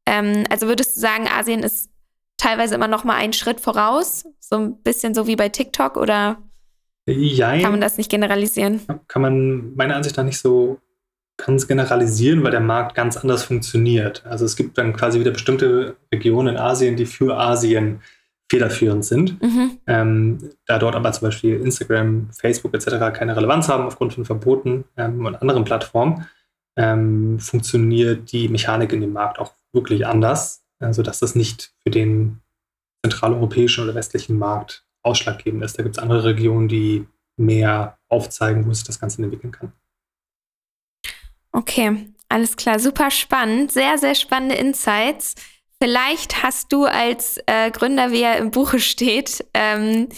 ähm, 0.06 0.44
also 0.48 0.68
würdest 0.68 0.96
du 0.96 1.00
sagen, 1.00 1.26
Asien 1.26 1.64
ist 1.64 1.90
teilweise 2.36 2.76
immer 2.76 2.86
noch 2.86 3.02
mal 3.02 3.16
einen 3.16 3.32
Schritt 3.32 3.58
voraus? 3.58 4.26
So 4.38 4.54
ein 4.56 4.80
bisschen 4.80 5.12
so 5.12 5.26
wie 5.26 5.34
bei 5.34 5.48
TikTok 5.48 5.96
oder 5.96 6.38
Jein. 7.04 7.62
kann 7.62 7.72
man 7.72 7.80
das 7.80 7.98
nicht 7.98 8.12
generalisieren? 8.12 8.80
Kann 9.08 9.22
man 9.22 9.74
meiner 9.74 9.96
Ansicht 9.96 10.16
nach 10.16 10.24
nicht 10.24 10.38
so 10.38 10.78
ganz 11.36 11.66
generalisieren, 11.66 12.44
weil 12.44 12.52
der 12.52 12.60
Markt 12.60 12.94
ganz 12.94 13.16
anders 13.16 13.42
funktioniert. 13.42 14.24
Also 14.24 14.44
es 14.44 14.54
gibt 14.54 14.78
dann 14.78 14.92
quasi 14.92 15.18
wieder 15.18 15.32
bestimmte 15.32 15.96
Regionen 16.14 16.54
in 16.54 16.60
Asien, 16.60 16.94
die 16.94 17.06
für 17.06 17.36
Asien 17.36 18.02
federführend 18.50 19.04
sind. 19.04 19.40
Mhm. 19.42 19.78
Ähm, 19.87 20.38
da 20.66 20.78
dort 20.78 20.94
aber 20.96 21.12
zum 21.12 21.28
Beispiel 21.28 21.61
Instagram, 21.61 22.30
Facebook 22.32 22.74
etc. 22.74 23.12
keine 23.16 23.37
Relevanz 23.37 23.68
haben 23.68 23.84
aufgrund 23.84 24.14
von 24.14 24.24
Verboten 24.24 24.84
ähm, 24.96 25.26
und 25.26 25.37
anderen 25.37 25.64
Plattformen, 25.64 26.26
ähm, 26.76 27.38
funktioniert 27.38 28.32
die 28.32 28.48
Mechanik 28.48 28.92
in 28.92 29.00
dem 29.00 29.12
Markt 29.12 29.38
auch 29.38 29.52
wirklich 29.72 30.06
anders, 30.06 30.64
äh, 30.80 30.92
sodass 30.92 31.18
das 31.18 31.34
nicht 31.34 31.72
für 31.82 31.90
den 31.90 32.40
zentraleuropäischen 33.04 33.84
oder 33.84 33.94
westlichen 33.94 34.38
Markt 34.38 34.84
ausschlaggebend 35.02 35.62
ist. 35.62 35.78
Da 35.78 35.82
gibt 35.82 35.96
es 35.96 36.02
andere 36.02 36.24
Regionen, 36.24 36.68
die 36.68 37.06
mehr 37.37 37.98
aufzeigen, 38.08 38.66
wo 38.66 38.72
sich 38.72 38.84
das 38.84 38.98
Ganze 38.98 39.22
entwickeln 39.22 39.52
kann. 39.52 39.72
Okay, 41.52 42.08
alles 42.28 42.56
klar, 42.56 42.78
super 42.78 43.11
spannend, 43.11 43.72
sehr, 43.72 43.98
sehr 43.98 44.14
spannende 44.14 44.56
Insights. 44.56 45.34
Vielleicht 45.82 46.42
hast 46.42 46.72
du 46.72 46.86
als 46.86 47.38
äh, 47.46 47.70
Gründer, 47.70 48.10
wie 48.10 48.22
er 48.22 48.38
im 48.38 48.50
Buche 48.50 48.80
steht, 48.80 49.44
ähm, 49.54 50.08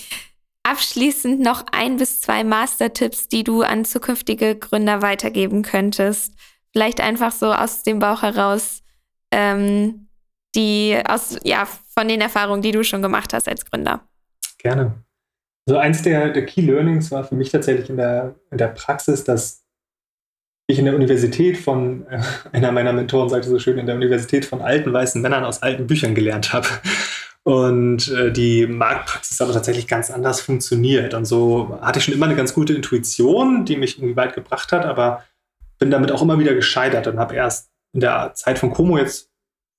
abschließend 0.63 1.41
noch 1.41 1.65
ein 1.73 1.97
bis 1.97 2.21
zwei 2.21 2.45
Master-Tipps, 2.45 3.29
die 3.29 3.45
du 3.45 3.63
an 3.63 3.85
zukünftige 3.85 4.57
Gründer 4.57 5.03
weitergeben 5.03 5.63
könntest. 5.63 6.35
Vielleicht 6.73 7.01
einfach 7.01 7.33
so 7.33 7.53
aus 7.53 7.83
dem 7.83 7.99
Bauch 7.99 8.23
heraus, 8.23 8.83
ähm, 9.33 10.09
die 10.55 10.99
aus, 11.07 11.37
ja, 11.45 11.67
von 11.67 12.09
den 12.09 12.21
Erfahrungen, 12.21 12.63
die 12.63 12.73
du 12.73 12.83
schon 12.83 13.03
gemacht 13.03 13.35
hast 13.35 13.49
als 13.49 13.67
Gründer. 13.67 14.09
Gerne. 14.59 15.05
Also 15.67 15.79
eins 15.79 16.03
der, 16.03 16.31
der 16.31 16.47
Key 16.47 16.63
Learnings 16.63 17.11
war 17.11 17.25
für 17.25 17.35
mich 17.35 17.51
tatsächlich 17.51 17.91
in 17.91 17.97
der, 17.97 18.35
in 18.51 18.59
der 18.59 18.69
Praxis, 18.69 19.25
dass 19.25 19.65
ich 20.73 20.79
in 20.79 20.85
der 20.85 20.95
Universität 20.95 21.59
von, 21.59 22.07
äh, 22.09 22.21
einer 22.53 22.73
meiner 22.73 22.93
Mentoren 22.93 23.29
sagte 23.29 23.49
so 23.49 23.59
schön, 23.59 23.79
in 23.79 23.87
der 23.87 23.97
Universität 23.97 24.45
von 24.45 24.63
alten 24.63 24.93
weißen 24.93 25.21
Männern 25.21 25.45
aus 25.45 25.63
alten 25.63 25.87
Büchern 25.87 26.15
gelernt 26.15 26.53
habe. 26.53 26.69
Und 27.43 28.09
äh, 28.09 28.31
die 28.31 28.67
Marktpraxis 28.67 29.41
aber 29.41 29.53
tatsächlich 29.53 29.87
ganz 29.87 30.11
anders 30.11 30.41
funktioniert. 30.41 31.15
Und 31.15 31.25
so 31.25 31.79
hatte 31.81 31.99
ich 31.99 32.05
schon 32.05 32.15
immer 32.15 32.27
eine 32.27 32.37
ganz 32.37 32.53
gute 32.53 32.75
Intuition, 32.75 33.65
die 33.65 33.77
mich 33.77 33.99
irgendwie 33.99 34.17
weit 34.17 34.35
gebracht 34.35 34.73
hat, 34.73 34.85
aber 34.85 35.25
bin 35.79 35.91
damit 35.91 36.13
auch 36.13 36.23
immer 36.23 36.39
wieder 36.39 36.55
gescheitert 36.55 37.07
und 37.07 37.19
habe 37.19 37.35
erst 37.35 37.71
in 37.93 38.01
der 38.01 38.33
Zeit 38.35 38.59
von 38.59 38.71
Como 38.71 38.99
jetzt 38.99 39.31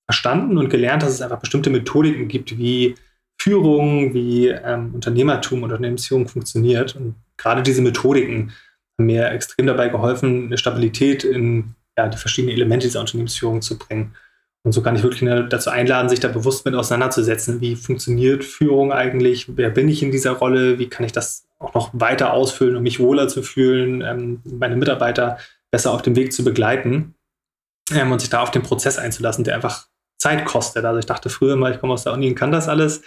verstanden 0.06 0.58
und 0.58 0.68
gelernt, 0.68 1.02
dass 1.02 1.12
es 1.12 1.22
einfach 1.22 1.38
bestimmte 1.38 1.70
Methodiken 1.70 2.28
gibt, 2.28 2.58
wie 2.58 2.96
Führung, 3.40 4.12
wie 4.12 4.48
ähm, 4.48 4.94
Unternehmertum, 4.94 5.62
Unternehmensführung 5.62 6.28
funktioniert. 6.28 6.96
Und 6.96 7.14
gerade 7.36 7.62
diese 7.62 7.82
Methodiken 7.82 8.52
mir 8.98 9.30
extrem 9.30 9.66
dabei 9.66 9.88
geholfen, 9.88 10.46
eine 10.46 10.58
Stabilität 10.58 11.24
in 11.24 11.74
ja, 11.96 12.08
die 12.08 12.18
verschiedenen 12.18 12.54
Elemente 12.54 12.86
dieser 12.86 13.00
Unternehmensführung 13.00 13.62
zu 13.62 13.78
bringen. 13.78 14.14
Und 14.64 14.72
so 14.72 14.82
kann 14.82 14.94
ich 14.94 15.02
wirklich 15.02 15.28
dazu 15.48 15.70
einladen, 15.70 16.08
sich 16.08 16.20
da 16.20 16.28
bewusst 16.28 16.64
mit 16.64 16.74
auseinanderzusetzen. 16.74 17.60
Wie 17.60 17.74
funktioniert 17.74 18.44
Führung 18.44 18.92
eigentlich? 18.92 19.56
Wer 19.56 19.70
bin 19.70 19.88
ich 19.88 20.02
in 20.02 20.12
dieser 20.12 20.32
Rolle? 20.32 20.78
Wie 20.78 20.88
kann 20.88 21.04
ich 21.04 21.12
das 21.12 21.48
auch 21.58 21.74
noch 21.74 21.90
weiter 21.92 22.32
ausfüllen, 22.32 22.76
um 22.76 22.82
mich 22.82 23.00
wohler 23.00 23.28
zu 23.28 23.42
fühlen, 23.42 24.02
ähm, 24.02 24.40
meine 24.44 24.76
Mitarbeiter 24.76 25.38
besser 25.70 25.92
auf 25.92 26.02
dem 26.02 26.16
Weg 26.16 26.32
zu 26.32 26.44
begleiten 26.44 27.14
ähm, 27.92 28.12
und 28.12 28.20
sich 28.20 28.30
da 28.30 28.42
auf 28.42 28.50
den 28.50 28.62
Prozess 28.62 28.98
einzulassen, 28.98 29.44
der 29.44 29.54
einfach 29.54 29.88
Zeit 30.18 30.44
kostet. 30.44 30.84
Also 30.84 30.98
ich 30.98 31.06
dachte 31.06 31.28
früher 31.28 31.56
mal, 31.56 31.72
ich 31.72 31.80
komme 31.80 31.94
aus 31.94 32.04
der 32.04 32.12
Uni 32.12 32.28
und 32.28 32.34
kann 32.36 32.52
das 32.52 32.68
alles. 32.68 33.02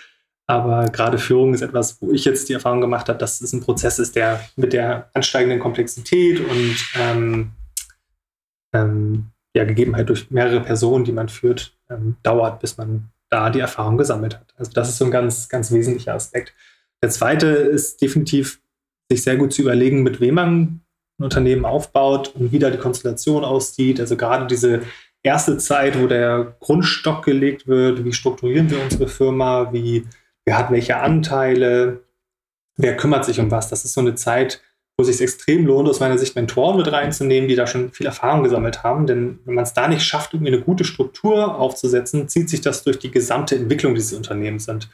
Aber 0.47 0.85
gerade 0.89 1.17
Führung 1.17 1.53
ist 1.53 1.61
etwas, 1.61 1.99
wo 2.01 2.11
ich 2.11 2.23
jetzt 2.25 2.49
die 2.49 2.53
Erfahrung 2.53 2.81
gemacht 2.81 3.09
habe, 3.09 3.17
dass 3.17 3.41
es 3.41 3.53
ein 3.53 3.61
Prozess 3.61 3.97
ist, 3.97 4.15
der 4.15 4.47
mit 4.55 4.73
der 4.73 5.09
ansteigenden 5.13 5.59
Komplexität 5.59 6.39
und 6.39 6.75
ähm, 6.99 7.51
ähm, 8.73 9.31
ja, 9.55 9.63
Gegebenheit 9.63 10.09
durch 10.09 10.29
mehrere 10.29 10.61
Personen, 10.61 11.05
die 11.05 11.13
man 11.13 11.29
führt, 11.29 11.75
ähm, 11.89 12.17
dauert, 12.21 12.59
bis 12.59 12.77
man 12.77 13.09
da 13.29 13.49
die 13.49 13.59
Erfahrung 13.59 13.97
gesammelt 13.97 14.35
hat. 14.35 14.53
Also 14.57 14.71
das 14.71 14.89
ist 14.89 14.97
so 14.97 15.05
ein 15.05 15.11
ganz, 15.11 15.49
ganz 15.49 15.71
wesentlicher 15.71 16.13
Aspekt. 16.13 16.53
Der 17.01 17.09
zweite 17.09 17.47
ist 17.47 18.01
definitiv, 18.01 18.59
sich 19.09 19.23
sehr 19.23 19.37
gut 19.37 19.53
zu 19.53 19.61
überlegen, 19.61 20.03
mit 20.03 20.19
wem 20.19 20.35
man 20.35 20.81
ein 21.19 21.23
Unternehmen 21.23 21.65
aufbaut 21.65 22.33
und 22.35 22.51
wie 22.51 22.59
da 22.59 22.69
die 22.69 22.77
Konstellation 22.77 23.43
aussieht. 23.43 23.99
Also 23.99 24.17
gerade 24.17 24.45
diese 24.47 24.81
erste 25.23 25.57
Zeit, 25.57 25.99
wo 25.99 26.07
der 26.07 26.55
Grundstock 26.59 27.23
gelegt 27.25 27.67
wird, 27.67 28.03
wie 28.03 28.13
strukturieren 28.13 28.69
wir 28.69 28.81
unsere 28.83 29.07
Firma, 29.07 29.71
wie 29.71 30.05
wer 30.45 30.57
hat 30.57 30.71
welche 30.71 30.97
Anteile, 30.97 32.03
wer 32.77 32.95
kümmert 32.95 33.25
sich 33.25 33.39
um 33.39 33.51
was. 33.51 33.69
Das 33.69 33.85
ist 33.85 33.93
so 33.93 34.01
eine 34.01 34.15
Zeit, 34.15 34.61
wo 34.97 35.01
es 35.01 35.07
sich 35.07 35.21
extrem 35.21 35.65
lohnt, 35.65 35.89
aus 35.89 35.99
meiner 35.99 36.17
Sicht 36.17 36.35
Mentoren 36.35 36.77
mit 36.77 36.91
reinzunehmen, 36.91 37.49
die 37.49 37.55
da 37.55 37.67
schon 37.67 37.91
viel 37.91 38.05
Erfahrung 38.05 38.43
gesammelt 38.43 38.83
haben. 38.83 39.07
Denn 39.07 39.39
wenn 39.45 39.55
man 39.55 39.63
es 39.63 39.73
da 39.73 39.87
nicht 39.87 40.03
schafft, 40.03 40.33
irgendwie 40.33 40.53
eine 40.53 40.61
gute 40.61 40.85
Struktur 40.85 41.57
aufzusetzen, 41.57 42.29
zieht 42.29 42.49
sich 42.49 42.61
das 42.61 42.83
durch 42.83 42.99
die 42.99 43.11
gesamte 43.11 43.55
Entwicklung 43.55 43.95
dieses 43.95 44.13
Unternehmens 44.13 44.69
und 44.69 44.89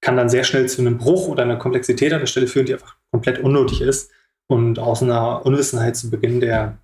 kann 0.00 0.16
dann 0.16 0.28
sehr 0.28 0.44
schnell 0.44 0.68
zu 0.68 0.80
einem 0.80 0.98
Bruch 0.98 1.28
oder 1.28 1.44
einer 1.44 1.56
Komplexität 1.56 2.12
an 2.12 2.20
der 2.20 2.26
Stelle 2.26 2.46
führen, 2.46 2.66
die 2.66 2.74
einfach 2.74 2.96
komplett 3.10 3.38
unnötig 3.38 3.80
ist 3.80 4.10
und 4.48 4.78
aus 4.78 5.02
einer 5.02 5.46
Unwissenheit 5.46 5.96
zu 5.96 6.10
Beginn 6.10 6.40
der 6.40 6.78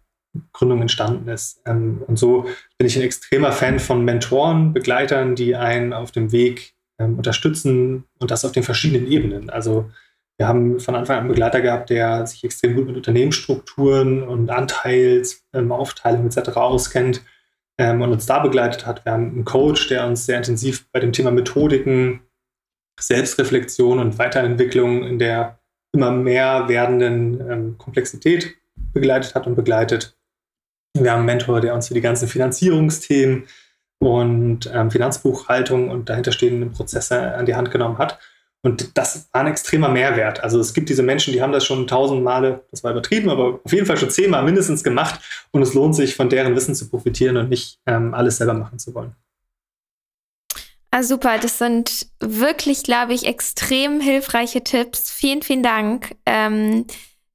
Gründung 0.52 0.80
entstanden 0.80 1.28
ist. 1.28 1.60
Ähm, 1.66 2.02
und 2.06 2.18
so 2.18 2.46
bin 2.78 2.86
ich 2.86 2.96
ein 2.96 3.02
extremer 3.02 3.52
Fan 3.52 3.78
von 3.78 4.04
Mentoren, 4.04 4.72
Begleitern, 4.72 5.34
die 5.34 5.56
einen 5.56 5.92
auf 5.92 6.12
dem 6.12 6.30
Weg 6.32 6.74
ähm, 7.00 7.16
unterstützen 7.16 8.04
und 8.20 8.30
das 8.30 8.44
auf 8.44 8.52
den 8.52 8.62
verschiedenen 8.62 9.10
Ebenen. 9.10 9.50
Also 9.50 9.90
wir 10.38 10.46
haben 10.46 10.80
von 10.80 10.94
Anfang 10.94 11.16
an 11.16 11.20
einen 11.20 11.28
Begleiter 11.28 11.60
gehabt, 11.60 11.90
der 11.90 12.26
sich 12.26 12.44
extrem 12.44 12.74
gut 12.74 12.86
mit 12.86 12.96
Unternehmensstrukturen 12.96 14.22
und 14.22 14.50
Anteilsaufteilung 14.50 16.20
ähm, 16.20 16.26
etc. 16.26 16.56
auskennt 16.56 17.22
ähm, 17.78 18.00
und 18.00 18.12
uns 18.12 18.26
da 18.26 18.38
begleitet 18.38 18.86
hat. 18.86 19.04
Wir 19.04 19.12
haben 19.12 19.30
einen 19.30 19.44
Coach, 19.44 19.88
der 19.88 20.06
uns 20.06 20.26
sehr 20.26 20.38
intensiv 20.38 20.86
bei 20.92 21.00
dem 21.00 21.12
Thema 21.12 21.30
Methodiken, 21.30 22.20
Selbstreflexion 22.98 23.98
und 23.98 24.18
Weiterentwicklung 24.18 25.04
in 25.04 25.18
der 25.18 25.58
immer 25.92 26.10
mehr 26.10 26.68
werdenden 26.68 27.50
ähm, 27.50 27.78
Komplexität 27.78 28.56
begleitet 28.92 29.34
hat 29.34 29.46
und 29.46 29.56
begleitet. 29.56 30.16
Wir 30.96 31.10
haben 31.10 31.18
einen 31.18 31.26
Mentor, 31.26 31.60
der 31.60 31.74
uns 31.74 31.88
für 31.88 31.94
die 31.94 32.00
ganzen 32.00 32.28
Finanzierungsthemen 32.28 33.44
und 34.00 34.70
ähm, 34.72 34.90
Finanzbuchhaltung 34.90 35.90
und 35.90 36.08
dahinterstehende 36.08 36.66
Prozesse 36.66 37.34
an 37.34 37.46
die 37.46 37.54
Hand 37.54 37.70
genommen 37.70 37.98
hat. 37.98 38.18
Und 38.62 38.96
das 38.98 39.28
war 39.32 39.42
ein 39.42 39.46
extremer 39.46 39.88
Mehrwert. 39.88 40.42
Also 40.42 40.60
es 40.60 40.74
gibt 40.74 40.88
diese 40.88 41.02
Menschen, 41.02 41.32
die 41.32 41.40
haben 41.40 41.52
das 41.52 41.64
schon 41.64 41.86
tausend 41.86 42.22
Male, 42.22 42.64
das 42.70 42.84
war 42.84 42.90
übertrieben, 42.90 43.30
aber 43.30 43.60
auf 43.62 43.72
jeden 43.72 43.86
Fall 43.86 43.96
schon 43.96 44.10
zehnmal 44.10 44.42
mindestens 44.42 44.82
gemacht. 44.82 45.20
Und 45.50 45.62
es 45.62 45.72
lohnt 45.74 45.94
sich, 45.94 46.14
von 46.14 46.28
deren 46.28 46.54
Wissen 46.56 46.74
zu 46.74 46.88
profitieren 46.88 47.36
und 47.36 47.48
nicht 47.48 47.78
ähm, 47.86 48.12
alles 48.12 48.36
selber 48.36 48.54
machen 48.54 48.78
zu 48.78 48.94
wollen. 48.94 49.14
Ah, 50.90 51.02
super, 51.02 51.38
das 51.38 51.58
sind 51.58 52.08
wirklich, 52.18 52.82
glaube 52.82 53.14
ich, 53.14 53.24
extrem 53.26 54.00
hilfreiche 54.00 54.64
Tipps. 54.64 55.10
Vielen, 55.10 55.40
vielen 55.42 55.62
Dank. 55.62 56.16
Ähm, 56.26 56.86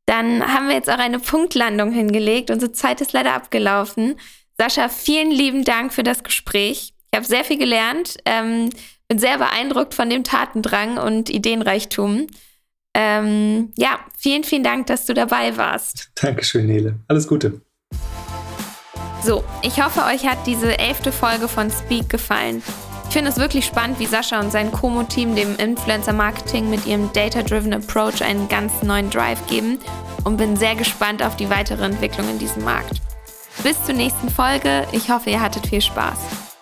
dann 0.06 0.46
haben 0.46 0.68
wir 0.68 0.76
jetzt 0.76 0.90
auch 0.90 1.00
eine 1.00 1.20
Punktlandung 1.20 1.92
hingelegt. 1.92 2.52
Unsere 2.52 2.72
Zeit 2.72 3.02
ist 3.02 3.14
leider 3.14 3.34
abgelaufen. 3.34 4.20
Sascha, 4.58 4.88
vielen 4.90 5.32
lieben 5.32 5.64
Dank 5.64 5.94
für 5.94 6.04
das 6.04 6.24
Gespräch. 6.24 6.94
Ich 7.12 7.18
habe 7.18 7.26
sehr 7.26 7.44
viel 7.44 7.58
gelernt. 7.58 8.18
Ähm, 8.26 8.70
bin 9.08 9.20
sehr 9.20 9.38
beeindruckt 9.38 9.94
von 9.94 10.10
dem 10.10 10.24
Tatendrang 10.24 10.98
und 10.98 11.30
Ideenreichtum. 11.30 12.28
Ähm, 12.96 13.74
ja, 13.78 14.00
vielen, 14.18 14.44
vielen 14.44 14.64
Dank, 14.64 14.88
dass 14.88 15.06
du 15.06 15.14
dabei 15.14 15.58
warst. 15.58 16.12
Dankeschön, 16.16 16.66
Nele. 16.68 17.00
Alles 17.08 17.28
Gute. 17.28 17.62
So, 19.24 19.44
ich 19.64 19.84
hoffe, 19.84 20.04
euch 20.04 20.26
hat 20.26 20.48
diese 20.48 20.78
elfte 20.78 21.12
Folge 21.12 21.48
von 21.48 21.70
Speak 21.70 22.10
gefallen. 22.10 22.64
Ich 23.08 23.14
finde 23.14 23.32
es 23.32 23.38
wirklich 23.38 23.66
spannend, 23.66 24.00
wie 24.00 24.06
Sascha 24.06 24.40
und 24.40 24.52
sein 24.52 24.72
Como-Team 24.72 25.36
dem 25.36 25.56
Influencer-Marketing 25.58 26.70
mit 26.70 26.86
ihrem 26.86 27.12
Data-Driven 27.14 27.74
Approach 27.74 28.24
einen 28.24 28.48
ganz 28.50 28.84
neuen 28.84 29.10
Drive 29.10 29.46
geben 29.48 29.80
und 30.24 30.38
bin 30.38 30.56
sehr 30.56 30.76
gespannt 30.76 31.24
auf 31.24 31.36
die 31.36 31.50
weitere 31.50 31.84
Entwicklung 31.86 32.30
in 32.30 32.40
diesem 32.40 32.64
Markt. 32.64 33.02
Bis 33.64 33.84
zur 33.84 33.96
nächsten 33.96 34.30
Folge. 34.30 34.88
Ich 34.92 35.10
hoffe, 35.10 35.30
ihr 35.30 35.42
hattet 35.42 35.68
viel 35.68 35.82
Spaß. 35.82 36.55